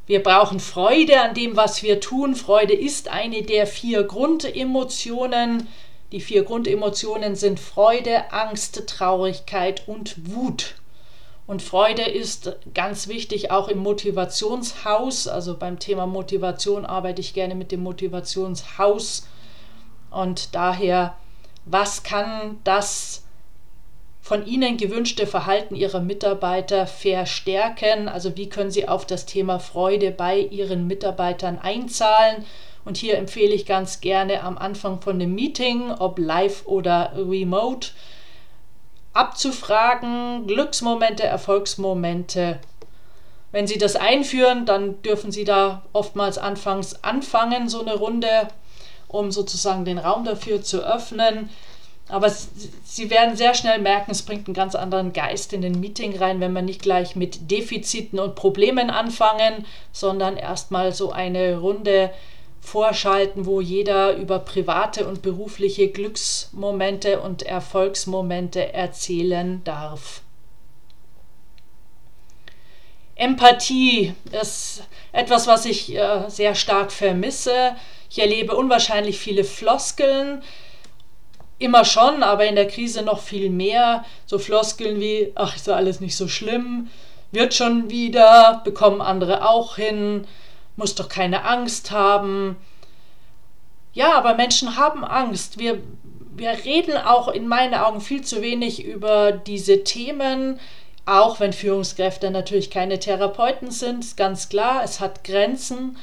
wir 0.07 0.21
brauchen 0.21 0.59
Freude 0.59 1.21
an 1.21 1.33
dem, 1.33 1.55
was 1.55 1.81
wir 1.81 1.99
tun. 1.99 2.35
Freude 2.35 2.73
ist 2.73 3.09
eine 3.09 3.41
der 3.41 3.65
vier 3.65 4.03
Grundemotionen. 4.03 5.67
Die 6.11 6.19
vier 6.19 6.43
Grundemotionen 6.43 7.35
sind 7.35 7.59
Freude, 7.59 8.31
Angst, 8.31 8.87
Traurigkeit 8.87 9.87
und 9.87 10.31
Wut. 10.35 10.75
Und 11.47 11.61
Freude 11.61 12.01
ist 12.01 12.55
ganz 12.73 13.07
wichtig 13.07 13.51
auch 13.51 13.67
im 13.67 13.77
Motivationshaus. 13.77 15.27
Also 15.27 15.57
beim 15.57 15.77
Thema 15.77 16.07
Motivation 16.07 16.85
arbeite 16.85 17.21
ich 17.21 17.33
gerne 17.33 17.53
mit 17.53 17.71
dem 17.71 17.83
Motivationshaus. 17.83 19.27
Und 20.09 20.55
daher, 20.55 21.15
was 21.65 22.03
kann 22.03 22.59
das 22.63 23.23
von 24.21 24.47
Ihnen 24.47 24.77
gewünschte 24.77 25.27
Verhalten 25.27 25.75
Ihrer 25.75 25.99
Mitarbeiter 25.99 26.87
verstärken? 26.87 28.09
Also 28.09 28.35
wie 28.35 28.49
können 28.49 28.71
Sie 28.71 28.87
auf 28.87 29.05
das 29.05 29.27
Thema 29.27 29.59
Freude 29.59 30.09
bei 30.09 30.39
Ihren 30.39 30.87
Mitarbeitern 30.87 31.59
einzahlen? 31.59 32.43
Und 32.85 32.97
hier 32.97 33.17
empfehle 33.19 33.53
ich 33.53 33.67
ganz 33.67 34.01
gerne 34.01 34.41
am 34.41 34.57
Anfang 34.57 34.99
von 34.99 35.19
dem 35.19 35.35
Meeting, 35.35 35.91
ob 35.91 36.17
live 36.17 36.65
oder 36.65 37.13
remote, 37.15 37.89
abzufragen, 39.15 40.45
Glücksmomente, 40.45 41.23
Erfolgsmomente. 41.23 42.59
Wenn 43.51 43.65
Sie 43.65 43.77
das 43.77 43.95
einführen, 43.95 44.65
dann 44.65 45.01
dürfen 45.01 45.31
Sie 45.31 45.45
da 45.45 45.83
oftmals 45.93 46.37
anfangs 46.37 47.03
anfangen, 47.03 47.69
so 47.69 47.81
eine 47.81 47.95
Runde, 47.95 48.49
um 49.07 49.31
sozusagen 49.31 49.85
den 49.85 49.97
Raum 49.97 50.25
dafür 50.25 50.61
zu 50.61 50.81
öffnen. 50.81 51.49
Aber 52.09 52.29
Sie 52.29 53.09
werden 53.09 53.37
sehr 53.37 53.55
schnell 53.55 53.79
merken, 53.79 54.11
es 54.11 54.23
bringt 54.23 54.47
einen 54.47 54.53
ganz 54.53 54.75
anderen 54.75 55.13
Geist 55.13 55.53
in 55.53 55.61
den 55.61 55.79
Meeting 55.79 56.17
rein, 56.17 56.41
wenn 56.41 56.51
wir 56.51 56.61
nicht 56.61 56.81
gleich 56.81 57.15
mit 57.15 57.49
Defiziten 57.49 58.19
und 58.19 58.35
Problemen 58.35 58.89
anfangen, 58.89 59.65
sondern 59.93 60.35
erstmal 60.35 60.91
so 60.91 61.11
eine 61.13 61.57
Runde 61.57 62.11
vorschalten, 62.65 63.45
wo 63.45 63.61
jeder 63.61 64.15
über 64.15 64.39
private 64.39 65.07
und 65.07 65.21
berufliche 65.21 65.89
Glücksmomente 65.89 67.19
und 67.19 67.43
Erfolgsmomente 67.43 68.73
erzählen 68.73 69.63
darf. 69.63 70.21
Empathie 73.15 74.13
ist 74.31 74.83
etwas, 75.13 75.47
was 75.47 75.65
ich 75.65 75.95
äh, 75.95 76.27
sehr 76.27 76.53
stark 76.53 76.91
vermisse. 76.91 77.75
Ich 78.09 78.19
erlebe 78.19 78.55
unwahrscheinlich 78.55 79.17
viele 79.17 79.45
Floskeln. 79.45 80.43
Immer 81.57 81.85
schon, 81.85 82.23
aber 82.23 82.45
in 82.45 82.55
der 82.55 82.67
Krise 82.67 83.01
noch 83.01 83.21
viel 83.21 83.49
mehr. 83.49 84.03
So 84.25 84.37
Floskeln 84.37 84.99
wie, 84.99 85.31
ach, 85.35 85.55
ist 85.55 85.69
alles 85.69 86.01
nicht 86.01 86.17
so 86.17 86.27
schlimm, 86.27 86.89
wird 87.31 87.53
schon 87.53 87.89
wieder, 87.89 88.61
bekommen 88.65 89.01
andere 89.01 89.47
auch 89.47 89.77
hin, 89.77 90.27
muss 90.75 90.95
doch 90.95 91.09
keine 91.09 91.45
Angst 91.45 91.91
haben. 91.91 92.57
Ja, 93.93 94.13
aber 94.13 94.35
Menschen 94.35 94.75
haben 94.75 95.03
Angst. 95.03 95.57
Wir, 95.57 95.81
wir 96.35 96.51
reden 96.65 96.97
auch 96.97 97.27
in 97.29 97.47
meinen 97.47 97.73
Augen 97.73 98.01
viel 98.01 98.23
zu 98.23 98.41
wenig 98.41 98.83
über 98.83 99.31
diese 99.31 99.83
Themen, 99.83 100.59
auch 101.05 101.39
wenn 101.39 101.53
Führungskräfte 101.53 102.31
natürlich 102.31 102.69
keine 102.69 102.99
Therapeuten 102.99 103.71
sind, 103.71 104.17
ganz 104.17 104.49
klar, 104.49 104.83
es 104.83 104.99
hat 104.99 105.23
Grenzen. 105.23 105.97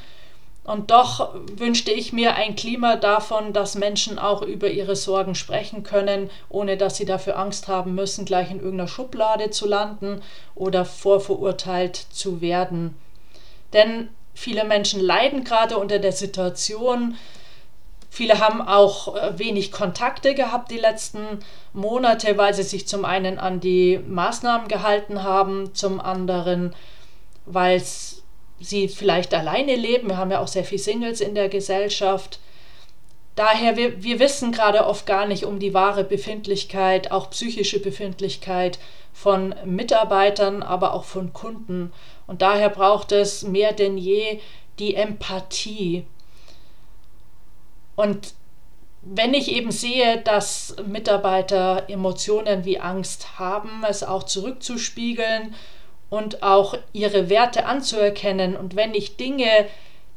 Und 0.65 0.93
doch 0.93 1.35
wünschte 1.57 1.91
ich 1.91 2.13
mir 2.13 2.37
ein 2.37 2.55
Klima 2.55 2.95
davon, 2.95 3.53
dass 3.53 3.75
Menschen 3.75 4.21
auch 4.21 4.43
über 4.43 4.71
ihre 4.71 4.95
Sorgen 4.95 5.35
sprechen 5.35 5.83
können, 5.83 6.31
ohne 6.49 6.77
dass 6.77 6.97
sie 6.97 7.05
dafür 7.05 7.37
Angst 7.37 7.67
haben 7.67 7.97
müssen, 7.97 8.25
gleich 8.25 8.53
in 8.53 8.61
irgendeiner 8.61 8.87
Schublade 8.87 9.51
zu 9.51 9.67
landen 9.67 10.23
oder 10.55 10.85
vorverurteilt 10.85 11.97
zu 11.97 12.41
werden. 12.41 12.97
Denn 13.73 14.11
viele 14.35 14.65
Menschen 14.65 15.01
leiden 15.01 15.45
gerade 15.45 15.79
unter 15.79 15.99
der 15.99 16.13
Situation. 16.13 17.17
Viele 18.11 18.41
haben 18.41 18.61
auch 18.61 19.17
äh, 19.17 19.39
wenig 19.39 19.73
Kontakte 19.73 20.35
gehabt 20.35 20.71
die 20.71 20.79
letzten 20.79 21.39
Monate, 21.73 22.37
weil 22.37 22.53
sie 22.53 22.63
sich 22.63 22.87
zum 22.87 23.05
einen 23.05 23.39
an 23.39 23.61
die 23.61 23.99
Maßnahmen 24.07 24.69
gehalten 24.69 25.23
haben, 25.23 25.75
zum 25.75 26.01
anderen, 26.01 26.75
weil 27.47 27.83
sie 28.61 28.89
vielleicht 28.89 29.33
alleine 29.35 29.77
leben. 29.77 30.09
Wir 30.09 30.19
haben 30.19 30.31
ja 30.31 30.41
auch 30.41 30.49
sehr 30.49 30.65
viele 30.65 30.83
Singles 30.83 31.21
in 31.21 31.35
der 31.35 31.49
Gesellschaft. 31.49 32.39
Daher, 33.35 33.77
wir, 33.77 34.03
wir 34.03 34.19
wissen 34.19 34.53
gerade 34.53 34.87
oft 34.87 35.07
gar 35.07 35.27
nicht 35.27 35.45
um 35.45 35.59
die 35.59 35.73
wahre 35.73 36.05
Befindlichkeit, 36.05 37.11
auch 37.11 37.31
psychische 37.31 37.81
Befindlichkeit 37.81 38.79
von 39.13 39.55
Mitarbeitern, 39.65 40.63
aber 40.63 40.93
auch 40.93 41.05
von 41.05 41.33
Kunden. 41.33 41.93
Und 42.27 42.43
daher 42.43 42.69
braucht 42.69 43.13
es 43.13 43.43
mehr 43.43 43.73
denn 43.73 43.97
je 43.97 44.41
die 44.79 44.95
Empathie. 44.95 46.05
Und 47.97 48.35
wenn 49.03 49.35
ich 49.35 49.51
eben 49.51 49.73
sehe, 49.73 50.19
dass 50.19 50.77
Mitarbeiter 50.87 51.85
Emotionen 51.89 52.65
wie 52.65 52.79
Angst 52.79 53.39
haben, 53.39 53.83
es 53.89 54.05
auch 54.05 54.23
zurückzuspiegeln 54.23 55.55
und 56.09 56.43
auch 56.43 56.77
ihre 56.93 57.29
Werte 57.29 57.67
anzuerkennen. 57.67 58.57
Und 58.57 58.77
wenn 58.77 58.95
ich 58.95 59.17
Dinge 59.17 59.67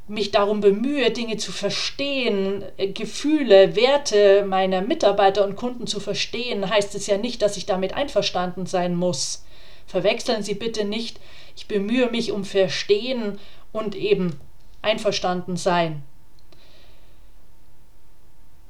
mich 0.08 0.32
darum 0.32 0.62
bemühe, 0.62 1.10
Dinge 1.12 1.38
zu 1.38 1.52
verstehen, 1.52 2.64
äh, 2.78 2.88
Gefühle, 2.88 3.76
Werte 3.76 4.46
meiner 4.46 4.82
Mitarbeiter 4.82 5.44
und 5.44 5.56
Kunden 5.56 5.88
zu 5.88 6.00
verstehen, 6.00 6.70
heißt 6.70 6.94
es 6.96 7.08
ja 7.08 7.18
nicht, 7.18 7.42
dass 7.42 7.58
ich 7.58 7.66
damit 7.66 7.94
einverstanden 7.94 8.66
sein 8.66 8.96
muss. 8.96 9.46
Verwechseln 9.88 10.44
Sie 10.44 10.56
bitte 10.56 10.86
nicht, 10.86 11.20
ich 11.56 11.68
bemühe 11.68 12.10
mich 12.10 12.32
um 12.32 12.44
Verstehen 12.44 13.40
und 13.72 13.96
eben 13.96 14.40
einverstanden 14.82 15.58
sein. 15.58 16.04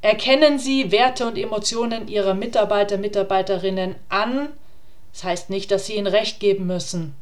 Erkennen 0.01 0.59
Sie 0.59 0.91
Werte 0.91 1.25
und 1.25 1.37
Emotionen 1.37 2.07
Ihrer 2.07 2.33
Mitarbeiter, 2.33 2.97
Mitarbeiterinnen 2.97 3.95
an, 4.07 4.49
das 5.11 5.23
heißt 5.23 5.49
nicht, 5.49 5.71
dass 5.71 5.85
sie 5.85 5.95
ihnen 5.95 6.07
Recht 6.07 6.41
geben 6.41 6.67
müssen. 6.67 7.15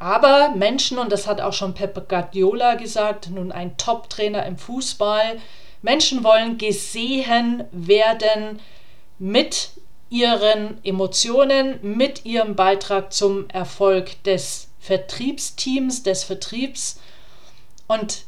Aber 0.00 0.54
Menschen, 0.56 0.98
und 0.98 1.12
das 1.12 1.26
hat 1.26 1.42
auch 1.42 1.52
schon 1.52 1.74
Pep 1.74 2.08
Guardiola 2.08 2.74
gesagt, 2.74 3.28
nun 3.30 3.52
ein 3.52 3.76
Top-Trainer 3.76 4.46
im 4.46 4.56
Fußball, 4.56 5.38
Menschen 5.82 6.24
wollen 6.24 6.56
gesehen 6.56 7.64
werden 7.70 8.60
mit 9.18 9.72
ihren 10.08 10.82
Emotionen, 10.84 11.78
mit 11.82 12.24
ihrem 12.24 12.56
Beitrag 12.56 13.12
zum 13.12 13.48
Erfolg 13.50 14.22
des 14.24 14.68
Vertriebsteams, 14.80 16.02
des 16.02 16.24
Vertriebs. 16.24 16.98
Und 17.86 18.24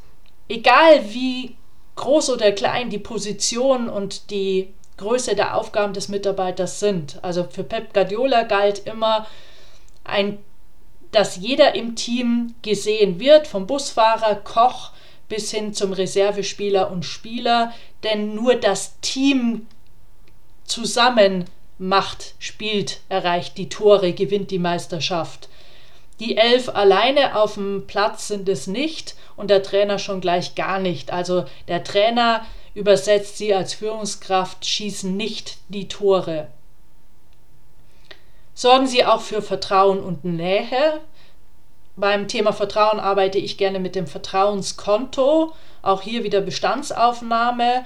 egal 0.49 1.13
wie 1.15 1.57
groß 1.97 2.31
oder 2.31 2.53
klein 2.53 2.91
die 2.91 2.99
Position 2.99 3.89
und 3.89 4.31
die 4.31 4.75
Größe 4.99 5.35
der 5.35 5.57
Aufgaben 5.57 5.95
des 5.95 6.09
Mitarbeiters 6.09 6.81
sind. 6.81 7.19
Also 7.23 7.45
für 7.45 7.65
Pep 7.65 7.95
Guardiola 7.95 8.43
galt 8.43 8.87
immer 8.87 9.27
ein, 10.05 10.39
dass 11.13 11.37
jeder 11.37 11.75
im 11.75 11.95
Team 11.95 12.55
gesehen 12.63 13.21
wird, 13.21 13.47
vom 13.47 13.67
Busfahrer, 13.67 14.35
Koch 14.37 14.91
bis 15.29 15.51
hin 15.51 15.73
zum 15.73 15.93
Reservespieler 15.93 16.91
und 16.91 17.05
Spieler, 17.05 17.73
denn 18.03 18.35
nur 18.35 18.57
das 18.57 18.99
Team 19.01 19.67
zusammen 20.65 21.45
macht, 21.79 22.35
spielt, 22.39 23.01
erreicht 23.09 23.57
die 23.59 23.69
Tore, 23.69 24.13
gewinnt 24.13 24.51
die 24.51 24.59
Meisterschaft. 24.59 25.49
Die 26.21 26.37
elf 26.37 26.69
alleine 26.69 27.37
auf 27.37 27.55
dem 27.55 27.87
Platz 27.87 28.29
sind 28.29 28.49
es 28.49 28.67
nicht 28.67 29.17
und 29.37 29.51
der 29.51 29.63
Trainer 29.63 29.99
schon 29.99 30.21
gleich 30.21 30.55
gar 30.55 30.79
nicht. 30.79 31.13
Also 31.13 31.45
der 31.69 31.83
Trainer 31.83 32.47
übersetzt 32.75 33.39
sie 33.39 33.55
als 33.55 33.75
Führungskraft, 33.75 34.65
schießen 34.65 35.17
nicht 35.17 35.59
die 35.69 35.89
Tore. 35.89 36.49
Sorgen 38.55 38.87
Sie 38.87 39.05
auch 39.05 39.23
für 39.23 39.43
Vertrauen 39.43 40.01
und 40.01 40.25
Nähe. 40.25 41.01
Beim 41.97 42.29
Thema 42.29 42.53
Vertrauen 42.53 43.01
arbeite 43.01 43.39
ich 43.39 43.59
gerne 43.59 43.79
mit 43.79 43.95
dem 43.95 44.07
Vertrauenskonto. 44.07 45.53
Auch 45.83 46.03
hier 46.03 46.25
wieder 46.25 46.41
Bestandsaufnahme. 46.41 47.85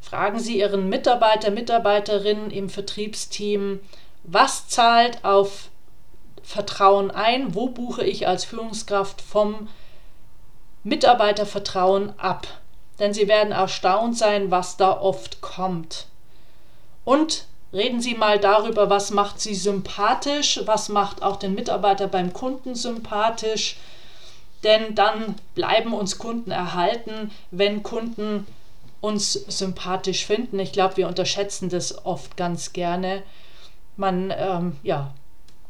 Fragen 0.00 0.38
Sie 0.38 0.58
Ihren 0.58 0.88
Mitarbeiter, 0.88 1.50
Mitarbeiterinnen 1.50 2.50
im 2.50 2.68
Vertriebsteam, 2.68 3.80
was 4.24 4.68
zahlt 4.68 5.24
auf 5.24 5.68
Vertrauen 6.42 7.10
ein? 7.10 7.54
Wo 7.54 7.68
buche 7.68 8.04
ich 8.04 8.26
als 8.26 8.44
Führungskraft 8.44 9.20
vom 9.20 9.68
Mitarbeitervertrauen 10.84 12.18
ab? 12.18 12.46
denn 12.98 13.12
sie 13.12 13.28
werden 13.28 13.52
erstaunt 13.52 14.16
sein, 14.16 14.50
was 14.50 14.76
da 14.76 14.98
oft 14.98 15.40
kommt. 15.40 16.06
Und 17.04 17.46
reden 17.76 18.00
Sie 18.00 18.14
mal 18.14 18.40
darüber, 18.40 18.90
was 18.90 19.10
macht 19.10 19.40
Sie 19.40 19.54
sympathisch, 19.54 20.60
was 20.64 20.88
macht 20.88 21.22
auch 21.22 21.36
den 21.36 21.54
Mitarbeiter 21.54 22.08
beim 22.08 22.32
Kunden 22.32 22.74
sympathisch, 22.74 23.76
denn 24.64 24.94
dann 24.94 25.36
bleiben 25.54 25.92
uns 25.92 26.18
Kunden 26.18 26.50
erhalten, 26.50 27.30
wenn 27.50 27.82
Kunden 27.82 28.46
uns 29.00 29.34
sympathisch 29.34 30.24
finden. 30.24 30.58
Ich 30.58 30.72
glaube, 30.72 30.96
wir 30.96 31.06
unterschätzen 31.06 31.68
das 31.68 32.04
oft 32.04 32.36
ganz 32.36 32.72
gerne. 32.72 33.22
Man 33.96 34.32
ähm, 34.36 34.76
ja, 34.82 35.14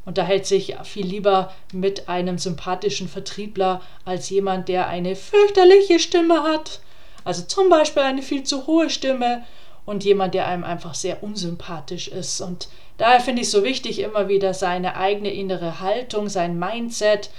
unterhält 0.05 0.47
sich 0.47 0.77
viel 0.85 1.05
lieber 1.05 1.53
mit 1.73 2.09
einem 2.09 2.38
sympathischen 2.38 3.09
Vertriebler 3.09 3.83
als 4.05 4.31
jemand, 4.31 4.69
der 4.69 4.87
eine 4.87 5.16
fürchterliche 5.16 5.99
Stimme 5.99 6.45
hat 6.45 6.81
also 7.27 7.42
zum 7.42 7.69
Beispiel 7.69 8.05
eine 8.05 8.23
viel 8.23 8.45
zu 8.45 8.69
hohe 8.69 8.88
Stimme 8.88 9.42
und 9.87 10.05
jemand, 10.05 10.35
der 10.35 10.46
einem 10.46 10.64
einfach 10.64 10.94
sehr 10.94 11.22
unsympathisch 11.22 12.09
ist. 12.09 12.40
Und 12.40 12.68
daher 12.99 13.20
finde 13.20 13.40
ich 13.40 13.49
es 13.49 13.53
so 13.53 13.64
wichtig, 13.64 14.01
immer 14.01 14.29
wieder 14.29 14.53
seine 14.53 14.96
eigene 14.96 15.33
innere 15.33 15.81
Haltung, 15.81 16.29
sein 16.29 16.59
Mindset, 16.59 17.31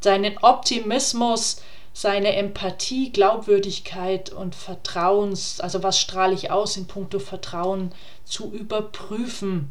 seinen 0.00 0.38
Optimismus, 0.38 1.62
seine 1.94 2.34
Empathie, 2.36 3.10
Glaubwürdigkeit 3.10 4.30
und 4.30 4.54
Vertrauens, 4.54 5.60
also 5.60 5.82
was 5.82 5.98
strahle 5.98 6.34
ich 6.34 6.50
aus 6.50 6.76
in 6.76 6.86
puncto 6.86 7.18
Vertrauen, 7.18 7.92
zu 8.24 8.52
überprüfen. 8.52 9.70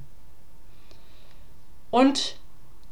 Und 1.91 2.37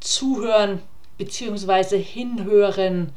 zuhören 0.01 0.81
bzw. 1.17 1.97
hinhören 2.01 3.13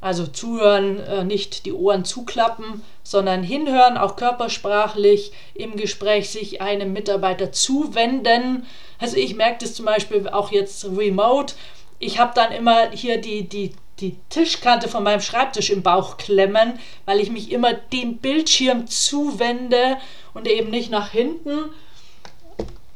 also 0.00 0.26
zuhören, 0.26 0.98
äh, 1.00 1.24
nicht 1.24 1.66
die 1.66 1.72
Ohren 1.72 2.04
zuklappen, 2.04 2.82
sondern 3.02 3.42
hinhören, 3.42 3.98
auch 3.98 4.16
körpersprachlich 4.16 5.32
im 5.54 5.76
Gespräch 5.76 6.30
sich 6.30 6.62
einem 6.62 6.92
Mitarbeiter 6.92 7.52
zuwenden. 7.52 8.66
Also 8.98 9.16
ich 9.16 9.34
merke 9.34 9.58
das 9.60 9.74
zum 9.74 9.84
Beispiel 9.84 10.28
auch 10.28 10.52
jetzt 10.52 10.84
remote. 10.84 11.54
Ich 11.98 12.18
habe 12.18 12.32
dann 12.34 12.52
immer 12.52 12.90
hier 12.92 13.20
die, 13.20 13.46
die, 13.46 13.74
die 14.00 14.16
Tischkante 14.30 14.88
von 14.88 15.02
meinem 15.02 15.20
Schreibtisch 15.20 15.68
im 15.68 15.82
Bauch 15.82 16.16
klemmen, 16.16 16.78
weil 17.04 17.20
ich 17.20 17.30
mich 17.30 17.52
immer 17.52 17.74
dem 17.74 18.16
Bildschirm 18.16 18.86
zuwende 18.86 19.98
und 20.32 20.48
eben 20.48 20.70
nicht 20.70 20.90
nach 20.90 21.10
hinten. 21.10 21.66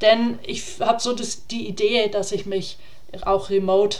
Denn 0.01 0.39
ich 0.43 0.79
habe 0.79 0.99
so 0.99 1.13
das, 1.13 1.45
die 1.47 1.67
Idee, 1.67 2.09
dass 2.09 2.31
ich 2.31 2.47
mich 2.47 2.77
auch 3.23 3.49
remote 3.51 3.99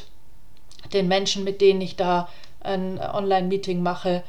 den 0.94 1.08
Menschen, 1.08 1.44
mit 1.44 1.62
denen 1.62 1.82
ich 1.82 1.96
da 1.96 2.28
ein 2.66 3.00
Online-Meeting 3.00 3.82
mache, 3.82 4.24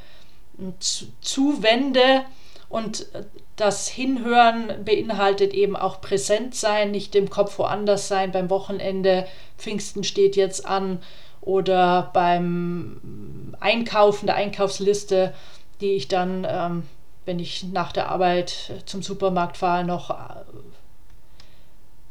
zuwende. 1.21 2.23
Und 2.69 3.07
das 3.55 3.87
Hinhören 3.87 4.83
beinhaltet 4.83 5.53
eben 5.53 5.75
auch 5.75 6.01
präsent 6.01 6.53
sein, 6.53 6.91
nicht 6.91 7.15
im 7.15 7.29
Kopf 7.29 7.57
woanders 7.59 8.07
sein. 8.07 8.31
Beim 8.31 8.49
Wochenende, 8.49 9.25
Pfingsten 9.57 10.03
steht 10.03 10.35
jetzt 10.35 10.65
an 10.65 10.99
oder 11.41 12.11
beim 12.13 13.55
Einkaufen 13.59 14.27
der 14.27 14.35
Einkaufsliste, 14.35 15.33
die 15.79 15.93
ich 15.93 16.07
dann, 16.07 16.45
ähm, 16.49 16.83
wenn 17.25 17.39
ich 17.39 17.63
nach 17.63 17.91
der 17.91 18.09
Arbeit 18.09 18.73
zum 18.85 19.01
Supermarkt 19.01 19.57
fahre, 19.57 19.85
noch 19.85 20.09
äh, 20.09 20.13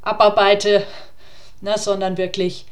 abarbeite, 0.02 0.84
ne, 1.60 1.76
sondern 1.76 2.16
wirklich 2.16 2.66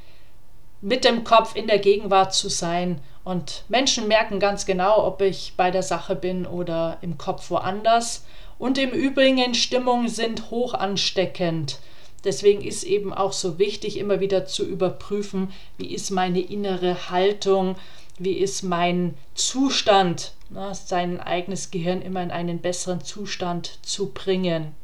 mit 0.81 1.05
dem 1.05 1.25
Kopf 1.25 1.55
in 1.55 1.67
der 1.67 1.79
Gegenwart 1.79 2.35
zu 2.35 2.49
sein 2.49 3.01
und 3.25 3.65
Menschen 3.69 4.07
merken 4.07 4.39
ganz 4.39 4.67
genau, 4.67 5.05
ob 5.05 5.23
ich 5.23 5.55
bei 5.57 5.71
der 5.71 5.83
Sache 5.83 6.15
bin 6.15 6.47
oder 6.47 6.99
im 7.01 7.17
Kopf 7.17 7.51
woanders. 7.51 8.25
Und 8.59 8.77
im 8.79 8.91
Übrigen, 8.91 9.55
Stimmungen 9.55 10.09
sind 10.09 10.51
hoch 10.51 10.75
ansteckend. 10.75 11.79
Deswegen 12.23 12.63
ist 12.63 12.85
eben 12.85 13.13
auch 13.13 13.33
so 13.33 13.59
wichtig, 13.59 13.99
immer 13.99 14.21
wieder 14.21 14.47
zu 14.47 14.65
überprüfen, 14.65 15.53
wie 15.79 15.93
ist 15.95 16.11
meine 16.11 16.41
innere 16.41 17.11
Haltung, 17.11 17.77
wie 18.19 18.35
ist 18.35 18.63
mein 18.63 19.15
Zustand, 19.35 20.33
ne, 20.51 20.73
sein 20.75 21.21
eigenes 21.21 21.71
Gehirn 21.71 22.01
immer 22.01 22.23
in 22.23 22.31
einen 22.31 22.61
besseren 22.61 23.03
Zustand 23.03 23.79
zu 23.83 24.11
bringen. 24.13 24.75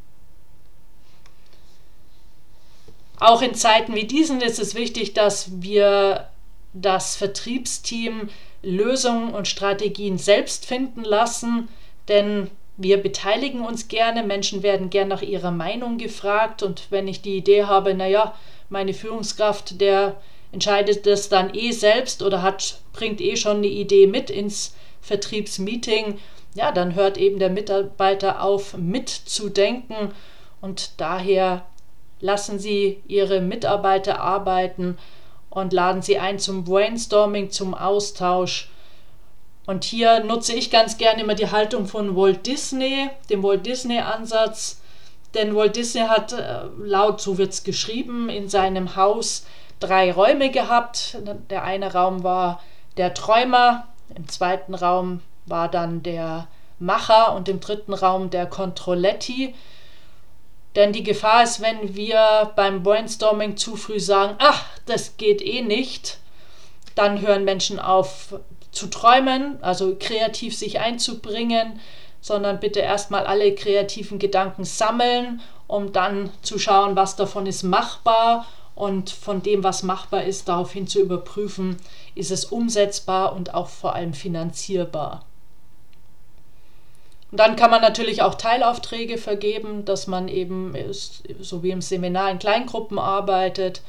Auch 3.18 3.42
in 3.42 3.54
Zeiten 3.54 3.94
wie 3.94 4.06
diesen 4.06 4.40
ist 4.40 4.58
es 4.58 4.74
wichtig, 4.74 5.12
dass 5.12 5.62
wir 5.62 6.28
das 6.72 7.16
Vertriebsteam 7.16 8.28
Lösungen 8.62 9.32
und 9.32 9.48
Strategien 9.48 10.18
selbst 10.18 10.66
finden 10.66 11.02
lassen, 11.02 11.68
denn 12.08 12.50
wir 12.76 13.02
beteiligen 13.02 13.60
uns 13.60 13.88
gerne, 13.88 14.22
Menschen 14.22 14.62
werden 14.62 14.90
gern 14.90 15.08
nach 15.08 15.22
ihrer 15.22 15.50
Meinung 15.50 15.98
gefragt 15.98 16.62
und 16.62 16.86
wenn 16.90 17.08
ich 17.08 17.22
die 17.22 17.36
Idee 17.36 17.64
habe, 17.64 17.94
naja, 17.94 18.34
meine 18.68 18.94
Führungskraft, 18.94 19.80
der 19.80 20.20
entscheidet 20.52 21.06
das 21.06 21.28
dann 21.28 21.54
eh 21.54 21.72
selbst 21.72 22.22
oder 22.22 22.42
hat, 22.42 22.80
bringt 22.92 23.20
eh 23.20 23.36
schon 23.36 23.58
eine 23.58 23.66
Idee 23.66 24.06
mit 24.06 24.30
ins 24.30 24.74
Vertriebsmeeting, 25.00 26.18
ja, 26.54 26.72
dann 26.72 26.94
hört 26.94 27.16
eben 27.16 27.38
der 27.38 27.50
Mitarbeiter 27.50 28.42
auf, 28.42 28.76
mitzudenken 28.76 30.12
und 30.60 30.92
daher 30.96 31.66
lassen 32.20 32.58
Sie 32.58 33.02
Ihre 33.06 33.40
Mitarbeiter 33.40 34.20
arbeiten 34.20 34.98
und 35.50 35.72
laden 35.72 36.02
sie 36.02 36.18
ein 36.18 36.38
zum 36.38 36.64
Brainstorming, 36.64 37.50
zum 37.50 37.74
Austausch. 37.74 38.70
Und 39.66 39.84
hier 39.84 40.24
nutze 40.24 40.52
ich 40.52 40.70
ganz 40.70 40.96
gerne 40.96 41.22
immer 41.22 41.34
die 41.34 41.50
Haltung 41.50 41.86
von 41.86 42.16
Walt 42.16 42.46
Disney, 42.46 43.10
dem 43.28 43.42
Walt 43.42 43.66
Disney-Ansatz. 43.66 44.80
Denn 45.34 45.54
Walt 45.54 45.76
Disney 45.76 46.02
hat 46.02 46.32
äh, 46.32 46.62
laut, 46.78 47.20
so 47.20 47.38
wird 47.38 47.52
es 47.52 47.62
geschrieben, 47.62 48.28
in 48.28 48.48
seinem 48.48 48.96
Haus 48.96 49.46
drei 49.78 50.12
Räume 50.12 50.50
gehabt. 50.50 51.18
Der 51.50 51.64
eine 51.64 51.92
Raum 51.92 52.24
war 52.24 52.60
der 52.96 53.14
Träumer, 53.14 53.86
im 54.14 54.28
zweiten 54.28 54.74
Raum 54.74 55.20
war 55.46 55.68
dann 55.68 56.02
der 56.02 56.48
Macher 56.78 57.34
und 57.34 57.48
im 57.48 57.60
dritten 57.60 57.94
Raum 57.94 58.30
der 58.30 58.46
Controlletti. 58.46 59.54
Denn 60.76 60.92
die 60.92 61.02
Gefahr 61.02 61.42
ist, 61.42 61.60
wenn 61.60 61.96
wir 61.96 62.52
beim 62.54 62.82
Brainstorming 62.82 63.56
zu 63.56 63.76
früh 63.76 63.98
sagen, 63.98 64.36
ach, 64.38 64.64
das 64.86 65.16
geht 65.16 65.42
eh 65.42 65.62
nicht, 65.62 66.18
dann 66.94 67.20
hören 67.20 67.44
Menschen 67.44 67.80
auf 67.80 68.34
zu 68.70 68.86
träumen, 68.86 69.62
also 69.62 69.96
kreativ 69.98 70.56
sich 70.56 70.78
einzubringen, 70.78 71.80
sondern 72.20 72.60
bitte 72.60 72.80
erstmal 72.80 73.26
alle 73.26 73.54
kreativen 73.54 74.18
Gedanken 74.18 74.64
sammeln, 74.64 75.40
um 75.66 75.92
dann 75.92 76.30
zu 76.42 76.58
schauen, 76.58 76.94
was 76.94 77.16
davon 77.16 77.46
ist 77.46 77.62
machbar 77.62 78.46
und 78.74 79.10
von 79.10 79.42
dem, 79.42 79.64
was 79.64 79.82
machbar 79.82 80.24
ist, 80.24 80.48
daraufhin 80.48 80.86
zu 80.86 81.00
überprüfen, 81.00 81.78
ist 82.14 82.30
es 82.30 82.44
umsetzbar 82.44 83.34
und 83.34 83.54
auch 83.54 83.68
vor 83.68 83.94
allem 83.94 84.14
finanzierbar. 84.14 85.24
Und 87.30 87.38
dann 87.38 87.56
kann 87.56 87.70
man 87.70 87.80
natürlich 87.80 88.22
auch 88.22 88.34
Teilaufträge 88.34 89.16
vergeben, 89.16 89.84
dass 89.84 90.06
man 90.06 90.28
eben, 90.28 90.74
so 91.40 91.62
wie 91.62 91.70
im 91.70 91.80
Seminar, 91.80 92.30
in 92.30 92.40
Kleingruppen 92.40 92.98
arbeitet 92.98 93.82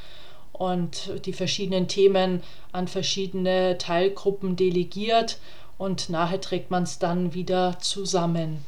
und 0.54 1.26
die 1.26 1.34
verschiedenen 1.34 1.88
Themen 1.88 2.44
an 2.72 2.88
verschiedene 2.88 3.78
Teilgruppen 3.80 4.56
delegiert 4.56 5.40
und 5.80 6.10
nachher 6.10 6.40
trägt 6.40 6.70
man 6.70 6.84
es 6.84 7.00
dann 7.00 7.34
wieder 7.34 7.80
zusammen. 7.80 8.64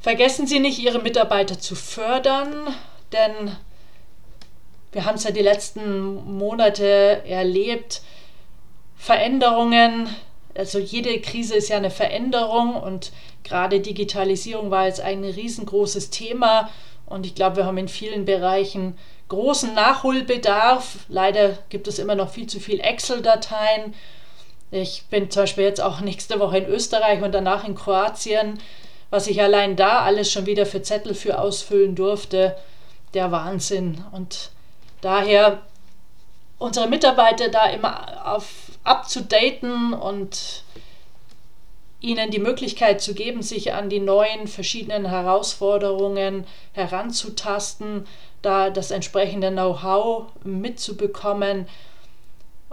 Vergessen 0.00 0.46
Sie 0.46 0.58
nicht, 0.58 0.80
Ihre 0.80 0.98
Mitarbeiter 0.98 1.60
zu 1.60 1.76
fördern, 1.76 2.52
denn 3.12 3.56
wir 4.90 5.04
haben 5.04 5.16
es 5.16 5.24
ja 5.24 5.30
die 5.30 5.42
letzten 5.42 6.36
Monate 6.36 7.22
erlebt, 7.26 8.02
Veränderungen 8.96 10.08
also 10.54 10.78
jede 10.78 11.20
Krise 11.20 11.54
ist 11.54 11.68
ja 11.68 11.76
eine 11.76 11.90
Veränderung 11.90 12.76
und 12.76 13.12
gerade 13.44 13.80
Digitalisierung 13.80 14.70
war 14.70 14.86
jetzt 14.86 15.00
ein 15.00 15.24
riesengroßes 15.24 16.10
Thema 16.10 16.70
und 17.06 17.26
ich 17.26 17.34
glaube, 17.34 17.56
wir 17.56 17.66
haben 17.66 17.78
in 17.78 17.88
vielen 17.88 18.24
Bereichen 18.24 18.96
großen 19.28 19.74
Nachholbedarf. 19.74 20.98
Leider 21.08 21.58
gibt 21.68 21.88
es 21.88 21.98
immer 21.98 22.14
noch 22.14 22.30
viel 22.30 22.46
zu 22.46 22.60
viel 22.60 22.80
Excel-Dateien. 22.80 23.94
Ich 24.70 25.04
bin 25.10 25.30
zum 25.30 25.42
Beispiel 25.42 25.64
jetzt 25.64 25.80
auch 25.80 26.00
nächste 26.00 26.38
Woche 26.38 26.58
in 26.58 26.66
Österreich 26.66 27.22
und 27.22 27.32
danach 27.32 27.66
in 27.66 27.74
Kroatien. 27.74 28.60
Was 29.10 29.26
ich 29.26 29.42
allein 29.42 29.74
da 29.74 30.02
alles 30.02 30.30
schon 30.30 30.46
wieder 30.46 30.66
für 30.66 30.82
Zettel 30.82 31.14
für 31.14 31.40
ausfüllen 31.40 31.96
durfte, 31.96 32.56
der 33.14 33.32
Wahnsinn. 33.32 34.04
Und 34.12 34.50
daher 35.00 35.62
unsere 36.58 36.88
Mitarbeiter 36.88 37.48
da 37.48 37.70
immer 37.70 38.34
auf 38.34 38.69
abzudaten 38.90 39.92
und 39.92 40.64
ihnen 42.00 42.30
die 42.30 42.40
Möglichkeit 42.40 43.00
zu 43.00 43.14
geben, 43.14 43.42
sich 43.42 43.72
an 43.72 43.88
die 43.88 44.00
neuen 44.00 44.48
verschiedenen 44.48 45.06
Herausforderungen 45.06 46.44
heranzutasten, 46.72 48.06
da 48.42 48.70
das 48.70 48.90
entsprechende 48.90 49.50
Know-how 49.50 50.26
mitzubekommen, 50.42 51.68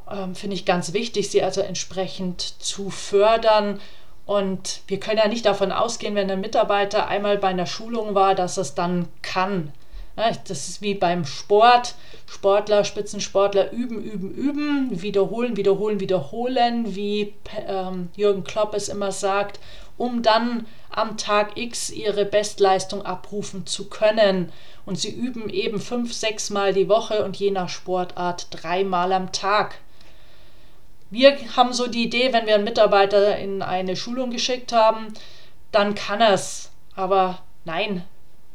ähm, 0.10 0.34
finde 0.34 0.56
ich 0.56 0.65
ganz 0.65 0.93
wichtig, 0.93 1.30
sie 1.30 1.43
also 1.43 1.62
entsprechend 1.62 2.41
zu 2.41 2.89
fördern. 2.89 3.80
Und 4.25 4.82
wir 4.88 4.99
können 4.99 5.19
ja 5.19 5.27
nicht 5.27 5.45
davon 5.45 5.71
ausgehen, 5.71 6.15
wenn 6.15 6.32
ein 6.32 6.41
Mitarbeiter 6.41 7.08
einmal 7.08 7.38
bei 7.38 7.49
einer 7.49 7.67
Schulung 7.67 8.15
war, 8.15 8.34
dass 8.34 8.58
er 8.58 8.62
es 8.62 8.75
dann 8.75 9.08
kann. 9.21 9.71
Das 10.17 10.67
ist 10.67 10.82
wie 10.82 10.95
beim 10.95 11.25
Sport. 11.25 11.93
Sportler, 12.25 12.84
Spitzensportler 12.84 13.71
üben, 13.71 14.03
üben, 14.03 14.32
üben, 14.34 15.01
wiederholen, 15.01 15.56
wiederholen, 15.56 15.99
wiederholen, 15.99 16.95
wie 16.95 17.36
ähm, 17.67 18.10
Jürgen 18.15 18.43
Klopp 18.43 18.73
es 18.73 18.89
immer 18.89 19.12
sagt, 19.12 19.60
um 19.95 20.23
dann 20.23 20.65
am 20.89 21.17
Tag 21.17 21.56
X 21.56 21.91
ihre 21.91 22.25
Bestleistung 22.25 23.06
abrufen 23.06 23.67
zu 23.67 23.89
können. 23.89 24.51
Und 24.88 24.99
sie 24.99 25.12
üben 25.12 25.49
eben 25.49 25.80
fünf, 25.80 26.13
sechs 26.13 26.49
Mal 26.49 26.73
die 26.73 26.89
Woche 26.89 27.23
und 27.23 27.38
je 27.38 27.51
nach 27.51 27.69
Sportart 27.69 28.47
dreimal 28.49 29.13
am 29.13 29.32
Tag. 29.32 29.75
Wir 31.12 31.38
haben 31.56 31.73
so 31.73 31.86
die 31.88 32.03
Idee, 32.03 32.34
wenn 32.34 32.47
wir 32.47 32.56
einen 32.56 32.63
Mitarbeiter 32.63 33.38
in 33.38 33.62
eine 33.62 33.95
Schulung 33.95 34.32
geschickt 34.32 34.73
haben, 34.73 35.13
dann 35.71 35.93
kann 35.93 36.21
er 36.21 36.34
es. 36.34 36.71
Aber 36.95 37.39
nein, 37.65 38.03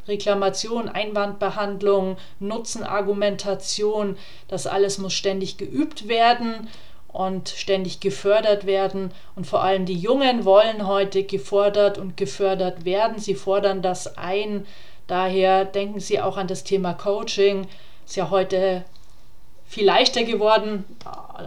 Reklamation, 0.08 0.88
Einwandbehandlung, 0.88 2.16
Nutzenargumentation, 2.40 4.16
das 4.48 4.66
alles 4.66 4.98
muss 4.98 5.12
ständig 5.12 5.58
geübt 5.58 6.08
werden 6.08 6.68
und 7.08 7.50
ständig 7.50 8.00
gefördert 8.00 8.66
werden. 8.66 9.12
Und 9.36 9.46
vor 9.46 9.62
allem 9.62 9.86
die 9.86 9.98
Jungen 9.98 10.44
wollen 10.44 10.86
heute 10.86 11.24
gefordert 11.24 11.98
und 11.98 12.16
gefördert 12.16 12.84
werden. 12.84 13.18
Sie 13.18 13.34
fordern 13.34 13.82
das 13.82 14.16
ein. 14.16 14.66
Daher 15.06 15.64
denken 15.64 16.00
Sie 16.00 16.20
auch 16.20 16.36
an 16.36 16.48
das 16.48 16.64
Thema 16.64 16.94
Coaching. 16.94 17.68
Ist 18.06 18.16
ja 18.16 18.30
heute 18.30 18.84
viel 19.66 19.84
leichter 19.84 20.24
geworden, 20.24 20.84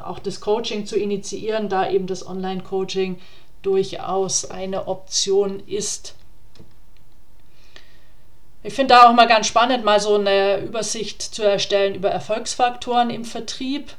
auch 0.03 0.19
das 0.19 0.41
Coaching 0.41 0.85
zu 0.85 0.97
initiieren, 0.97 1.69
da 1.69 1.89
eben 1.89 2.07
das 2.07 2.27
Online-Coaching 2.27 3.19
durchaus 3.61 4.49
eine 4.49 4.87
Option 4.87 5.61
ist. 5.67 6.15
Ich 8.65 8.73
finde 8.73 8.95
da 8.95 9.07
auch 9.07 9.13
mal 9.13 9.27
ganz 9.27 9.45
spannend, 9.45 9.85
mal 9.85 9.99
so 9.99 10.15
eine 10.15 10.57
Übersicht 10.57 11.21
zu 11.21 11.43
erstellen 11.43 11.93
über 11.93 12.09
Erfolgsfaktoren 12.09 13.11
im 13.11 13.23
Vertrieb. 13.23 13.91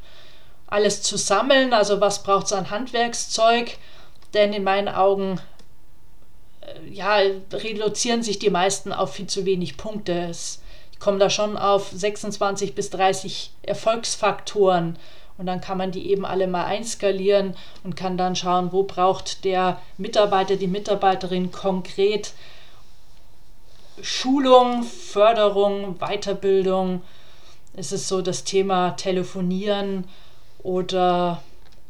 Alles 0.67 1.03
zu 1.03 1.17
sammeln, 1.17 1.73
also 1.73 2.01
was 2.01 2.25
braucht 2.25 2.47
es 2.47 2.53
an 2.53 2.69
Handwerkszeug, 2.69 3.79
denn 4.35 4.53
in 4.53 4.65
meinen 4.65 4.89
Augen 4.89 5.41
äh, 6.63 6.91
ja, 6.91 7.19
reduzieren 7.53 8.25
sich 8.25 8.41
die 8.41 8.51
meisten 8.51 8.93
auf 8.93 9.15
viel 9.15 9.29
zu 9.29 9.45
wenig 9.45 9.77
Punkte. 9.77 10.33
Ich 10.33 10.99
komme 10.99 11.19
da 11.19 11.31
schon 11.31 11.57
auf 11.57 11.93
26 11.93 12.75
bis 12.75 12.91
30 12.91 13.53
Erfolgsfaktoren 13.63 14.99
und 15.39 15.47
dann 15.47 15.61
kann 15.61 15.79
man 15.79 15.93
die 15.93 16.11
eben 16.11 16.27
alle 16.27 16.49
mal 16.49 16.65
einskalieren 16.65 17.55
und 17.85 17.95
kann 17.95 18.19
dann 18.19 18.35
schauen, 18.35 18.73
wo 18.73 18.83
braucht 18.83 19.45
der 19.45 19.81
Mitarbeiter, 19.97 20.57
die 20.57 20.67
Mitarbeiterin 20.67 21.53
konkret 21.53 22.33
Schulung, 24.03 24.83
Förderung, 24.83 25.97
Weiterbildung? 25.99 27.03
Ist 27.77 27.93
es 27.93 28.09
so 28.09 28.23
das 28.23 28.45
Thema 28.45 28.91
Telefonieren 28.93 30.05
oder 30.63 31.43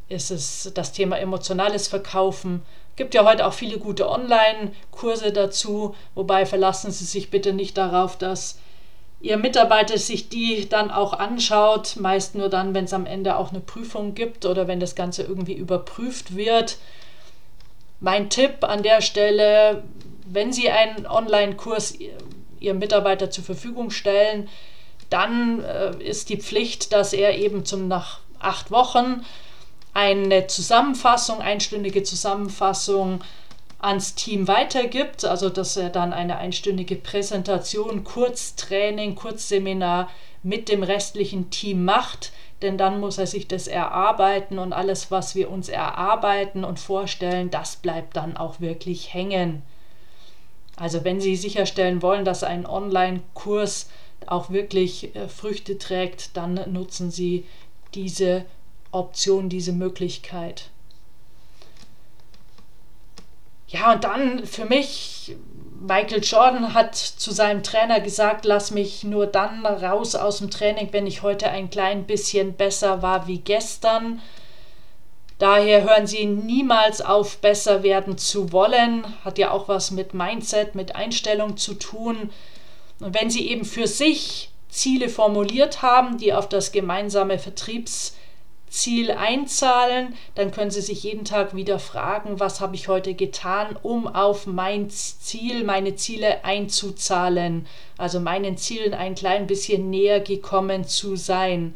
ist 0.09 0.31
es 0.31 0.71
das 0.73 0.91
Thema 0.91 1.17
emotionales 1.17 1.87
Verkaufen? 1.87 2.61
Gibt 2.95 3.13
ja 3.13 3.25
heute 3.25 3.45
auch 3.45 3.53
viele 3.53 3.77
gute 3.77 4.09
Online-Kurse 4.09 5.31
dazu, 5.31 5.95
wobei 6.15 6.45
verlassen 6.45 6.91
Sie 6.91 7.05
sich 7.05 7.29
bitte 7.29 7.53
nicht 7.53 7.77
darauf, 7.77 8.17
dass 8.17 8.57
Ihr 9.19 9.37
Mitarbeiter 9.37 9.97
sich 9.97 10.29
die 10.29 10.69
dann 10.69 10.91
auch 10.91 11.13
anschaut, 11.13 11.95
meist 11.99 12.35
nur 12.35 12.49
dann, 12.49 12.73
wenn 12.73 12.85
es 12.85 12.93
am 12.93 13.05
Ende 13.05 13.35
auch 13.37 13.49
eine 13.49 13.59
Prüfung 13.59 14.13
gibt 14.13 14.45
oder 14.45 14.67
wenn 14.67 14.79
das 14.79 14.95
Ganze 14.95 15.23
irgendwie 15.23 15.55
überprüft 15.55 16.35
wird. 16.35 16.77
Mein 17.99 18.29
Tipp 18.29 18.63
an 18.63 18.83
der 18.83 19.01
Stelle, 19.01 19.83
wenn 20.29 20.53
Sie 20.53 20.69
einen 20.69 21.05
Online-Kurs 21.05 21.95
Ihrem 22.59 22.79
Mitarbeiter 22.79 23.29
zur 23.29 23.43
Verfügung 23.43 23.91
stellen, 23.91 24.49
dann 25.09 25.63
äh, 25.63 25.95
ist 26.03 26.29
die 26.29 26.37
Pflicht, 26.37 26.91
dass 26.91 27.13
er 27.13 27.37
eben 27.37 27.65
zum 27.65 27.87
nach 27.87 28.19
acht 28.39 28.71
Wochen 28.71 29.23
eine 29.93 30.47
Zusammenfassung, 30.47 31.41
einstündige 31.41 32.03
Zusammenfassung 32.03 33.23
ans 33.79 34.15
Team 34.15 34.47
weitergibt, 34.47 35.23
also 35.25 35.49
dass 35.49 35.77
er 35.77 35.89
dann 35.89 36.13
eine 36.13 36.37
einstündige 36.37 36.95
Präsentation, 36.95 38.03
Kurztraining, 38.03 39.15
Kurzseminar 39.15 40.09
mit 40.43 40.69
dem 40.69 40.83
restlichen 40.83 41.49
Team 41.49 41.85
macht, 41.85 42.31
denn 42.61 42.77
dann 42.77 42.99
muss 42.99 43.17
er 43.17 43.27
sich 43.27 43.47
das 43.47 43.67
erarbeiten 43.67 44.57
und 44.57 44.73
alles, 44.73 45.11
was 45.11 45.35
wir 45.35 45.51
uns 45.51 45.69
erarbeiten 45.69 46.63
und 46.63 46.79
vorstellen, 46.79 47.51
das 47.51 47.75
bleibt 47.75 48.15
dann 48.15 48.35
auch 48.35 48.59
wirklich 48.59 49.13
hängen. 49.13 49.61
Also 50.77 51.03
wenn 51.03 51.19
Sie 51.19 51.35
sicherstellen 51.35 52.01
wollen, 52.01 52.23
dass 52.23 52.43
ein 52.43 52.65
Online-Kurs 52.65 53.89
auch 54.27 54.49
wirklich 54.49 55.15
äh, 55.15 55.27
Früchte 55.27 55.77
trägt, 55.77 56.37
dann 56.37 56.71
nutzen 56.71 57.11
Sie 57.11 57.45
diese 57.93 58.45
Option, 58.91 59.49
diese 59.49 59.73
Möglichkeit. 59.73 60.69
Ja, 63.67 63.93
und 63.93 64.03
dann 64.03 64.45
für 64.45 64.65
mich, 64.65 65.35
Michael 65.81 66.23
Jordan 66.23 66.73
hat 66.73 66.95
zu 66.95 67.31
seinem 67.31 67.63
Trainer 67.63 67.99
gesagt, 67.99 68.45
lass 68.45 68.71
mich 68.71 69.03
nur 69.03 69.27
dann 69.27 69.65
raus 69.65 70.15
aus 70.15 70.37
dem 70.37 70.49
Training, 70.49 70.89
wenn 70.91 71.05
ich 71.07 71.21
heute 71.21 71.49
ein 71.49 71.69
klein 71.69 72.05
bisschen 72.05 72.53
besser 72.53 73.01
war 73.01 73.27
wie 73.27 73.39
gestern. 73.39 74.21
Daher 75.39 75.83
hören 75.83 76.07
Sie 76.07 76.25
niemals 76.25 77.01
auf, 77.01 77.37
besser 77.37 77.83
werden 77.83 78.17
zu 78.17 78.51
wollen. 78.51 79.05
Hat 79.23 79.37
ja 79.37 79.51
auch 79.51 79.67
was 79.67 79.91
mit 79.91 80.13
Mindset, 80.13 80.73
mit 80.73 80.95
Einstellung 80.95 81.57
zu 81.57 81.75
tun. 81.75 82.31
Und 82.99 83.13
wenn 83.13 83.29
Sie 83.29 83.47
eben 83.47 83.65
für 83.65 83.87
sich 83.87 84.49
Ziele 84.69 85.09
formuliert 85.09 85.81
haben, 85.81 86.17
die 86.17 86.33
auf 86.33 86.49
das 86.49 86.71
gemeinsame 86.71 87.37
Vertriebs 87.37 88.15
Ziel 88.69 89.11
einzahlen, 89.11 90.15
dann 90.35 90.51
können 90.51 90.71
Sie 90.71 90.81
sich 90.81 91.03
jeden 91.03 91.23
Tag 91.23 91.55
wieder 91.55 91.79
fragen, 91.79 92.39
was 92.39 92.59
habe 92.59 92.75
ich 92.75 92.87
heute 92.87 93.13
getan, 93.13 93.77
um 93.81 94.07
auf 94.07 94.45
mein 94.45 94.89
Ziel, 94.89 95.63
meine 95.63 95.95
Ziele 95.95 96.43
einzuzahlen, 96.43 97.65
also 97.97 98.19
meinen 98.19 98.57
Zielen 98.57 98.93
ein 98.93 99.15
klein 99.15 99.47
bisschen 99.47 99.89
näher 99.89 100.19
gekommen 100.19 100.85
zu 100.85 101.15
sein. 101.15 101.75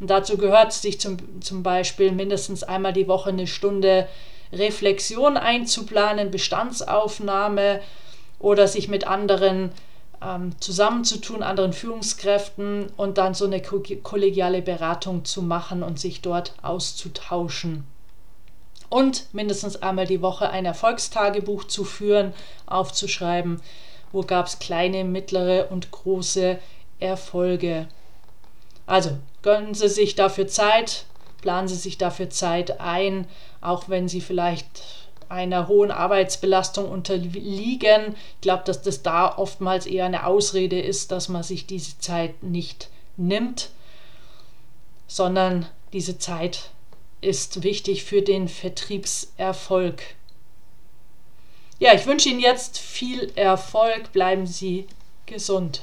Und 0.00 0.10
dazu 0.10 0.36
gehört 0.36 0.72
sich 0.72 1.00
zum, 1.00 1.40
zum 1.40 1.62
Beispiel 1.62 2.12
mindestens 2.12 2.62
einmal 2.62 2.92
die 2.92 3.08
Woche 3.08 3.30
eine 3.30 3.46
Stunde 3.46 4.08
Reflexion 4.52 5.36
einzuplanen, 5.36 6.30
Bestandsaufnahme 6.30 7.80
oder 8.38 8.68
sich 8.68 8.88
mit 8.88 9.06
anderen 9.06 9.72
ähm, 10.22 10.52
zusammenzutun, 10.60 11.42
anderen 11.42 11.72
Führungskräften 11.72 12.88
und 12.96 13.18
dann 13.18 13.34
so 13.34 13.44
eine 13.44 13.60
kollegiale 13.62 14.62
Beratung 14.62 15.24
zu 15.24 15.42
machen 15.42 15.82
und 15.82 15.98
sich 15.98 16.22
dort 16.22 16.54
auszutauschen. 16.62 17.84
Und 18.88 19.26
mindestens 19.32 19.82
einmal 19.82 20.06
die 20.06 20.22
Woche 20.22 20.50
ein 20.50 20.66
Erfolgstagebuch 20.66 21.64
zu 21.64 21.84
führen, 21.84 22.32
aufzuschreiben, 22.66 23.60
wo 24.12 24.22
gab 24.22 24.46
es 24.46 24.60
kleine, 24.60 25.04
mittlere 25.04 25.68
und 25.70 25.90
große 25.90 26.58
Erfolge. 27.00 27.88
Also 28.86 29.18
gönnen 29.44 29.74
Sie 29.74 29.88
sich 29.88 30.14
dafür 30.14 30.48
Zeit, 30.48 31.04
planen 31.42 31.68
Sie 31.68 31.76
sich 31.76 31.98
dafür 31.98 32.30
Zeit 32.30 32.80
ein, 32.80 33.26
auch 33.60 33.90
wenn 33.90 34.08
Sie 34.08 34.22
vielleicht 34.22 35.04
einer 35.28 35.68
hohen 35.68 35.90
Arbeitsbelastung 35.90 36.90
unterliegen. 36.90 38.16
Ich 38.36 38.40
glaube, 38.40 38.62
dass 38.64 38.80
das 38.80 39.02
da 39.02 39.36
oftmals 39.36 39.84
eher 39.84 40.06
eine 40.06 40.26
Ausrede 40.26 40.80
ist, 40.80 41.12
dass 41.12 41.28
man 41.28 41.42
sich 41.42 41.66
diese 41.66 41.98
Zeit 41.98 42.42
nicht 42.42 42.88
nimmt, 43.18 43.68
sondern 45.06 45.66
diese 45.92 46.16
Zeit 46.18 46.70
ist 47.20 47.62
wichtig 47.62 48.04
für 48.04 48.22
den 48.22 48.48
Vertriebserfolg. 48.48 50.02
Ja, 51.78 51.92
ich 51.92 52.06
wünsche 52.06 52.30
Ihnen 52.30 52.40
jetzt 52.40 52.78
viel 52.78 53.30
Erfolg. 53.34 54.10
Bleiben 54.12 54.46
Sie 54.46 54.86
gesund. 55.26 55.82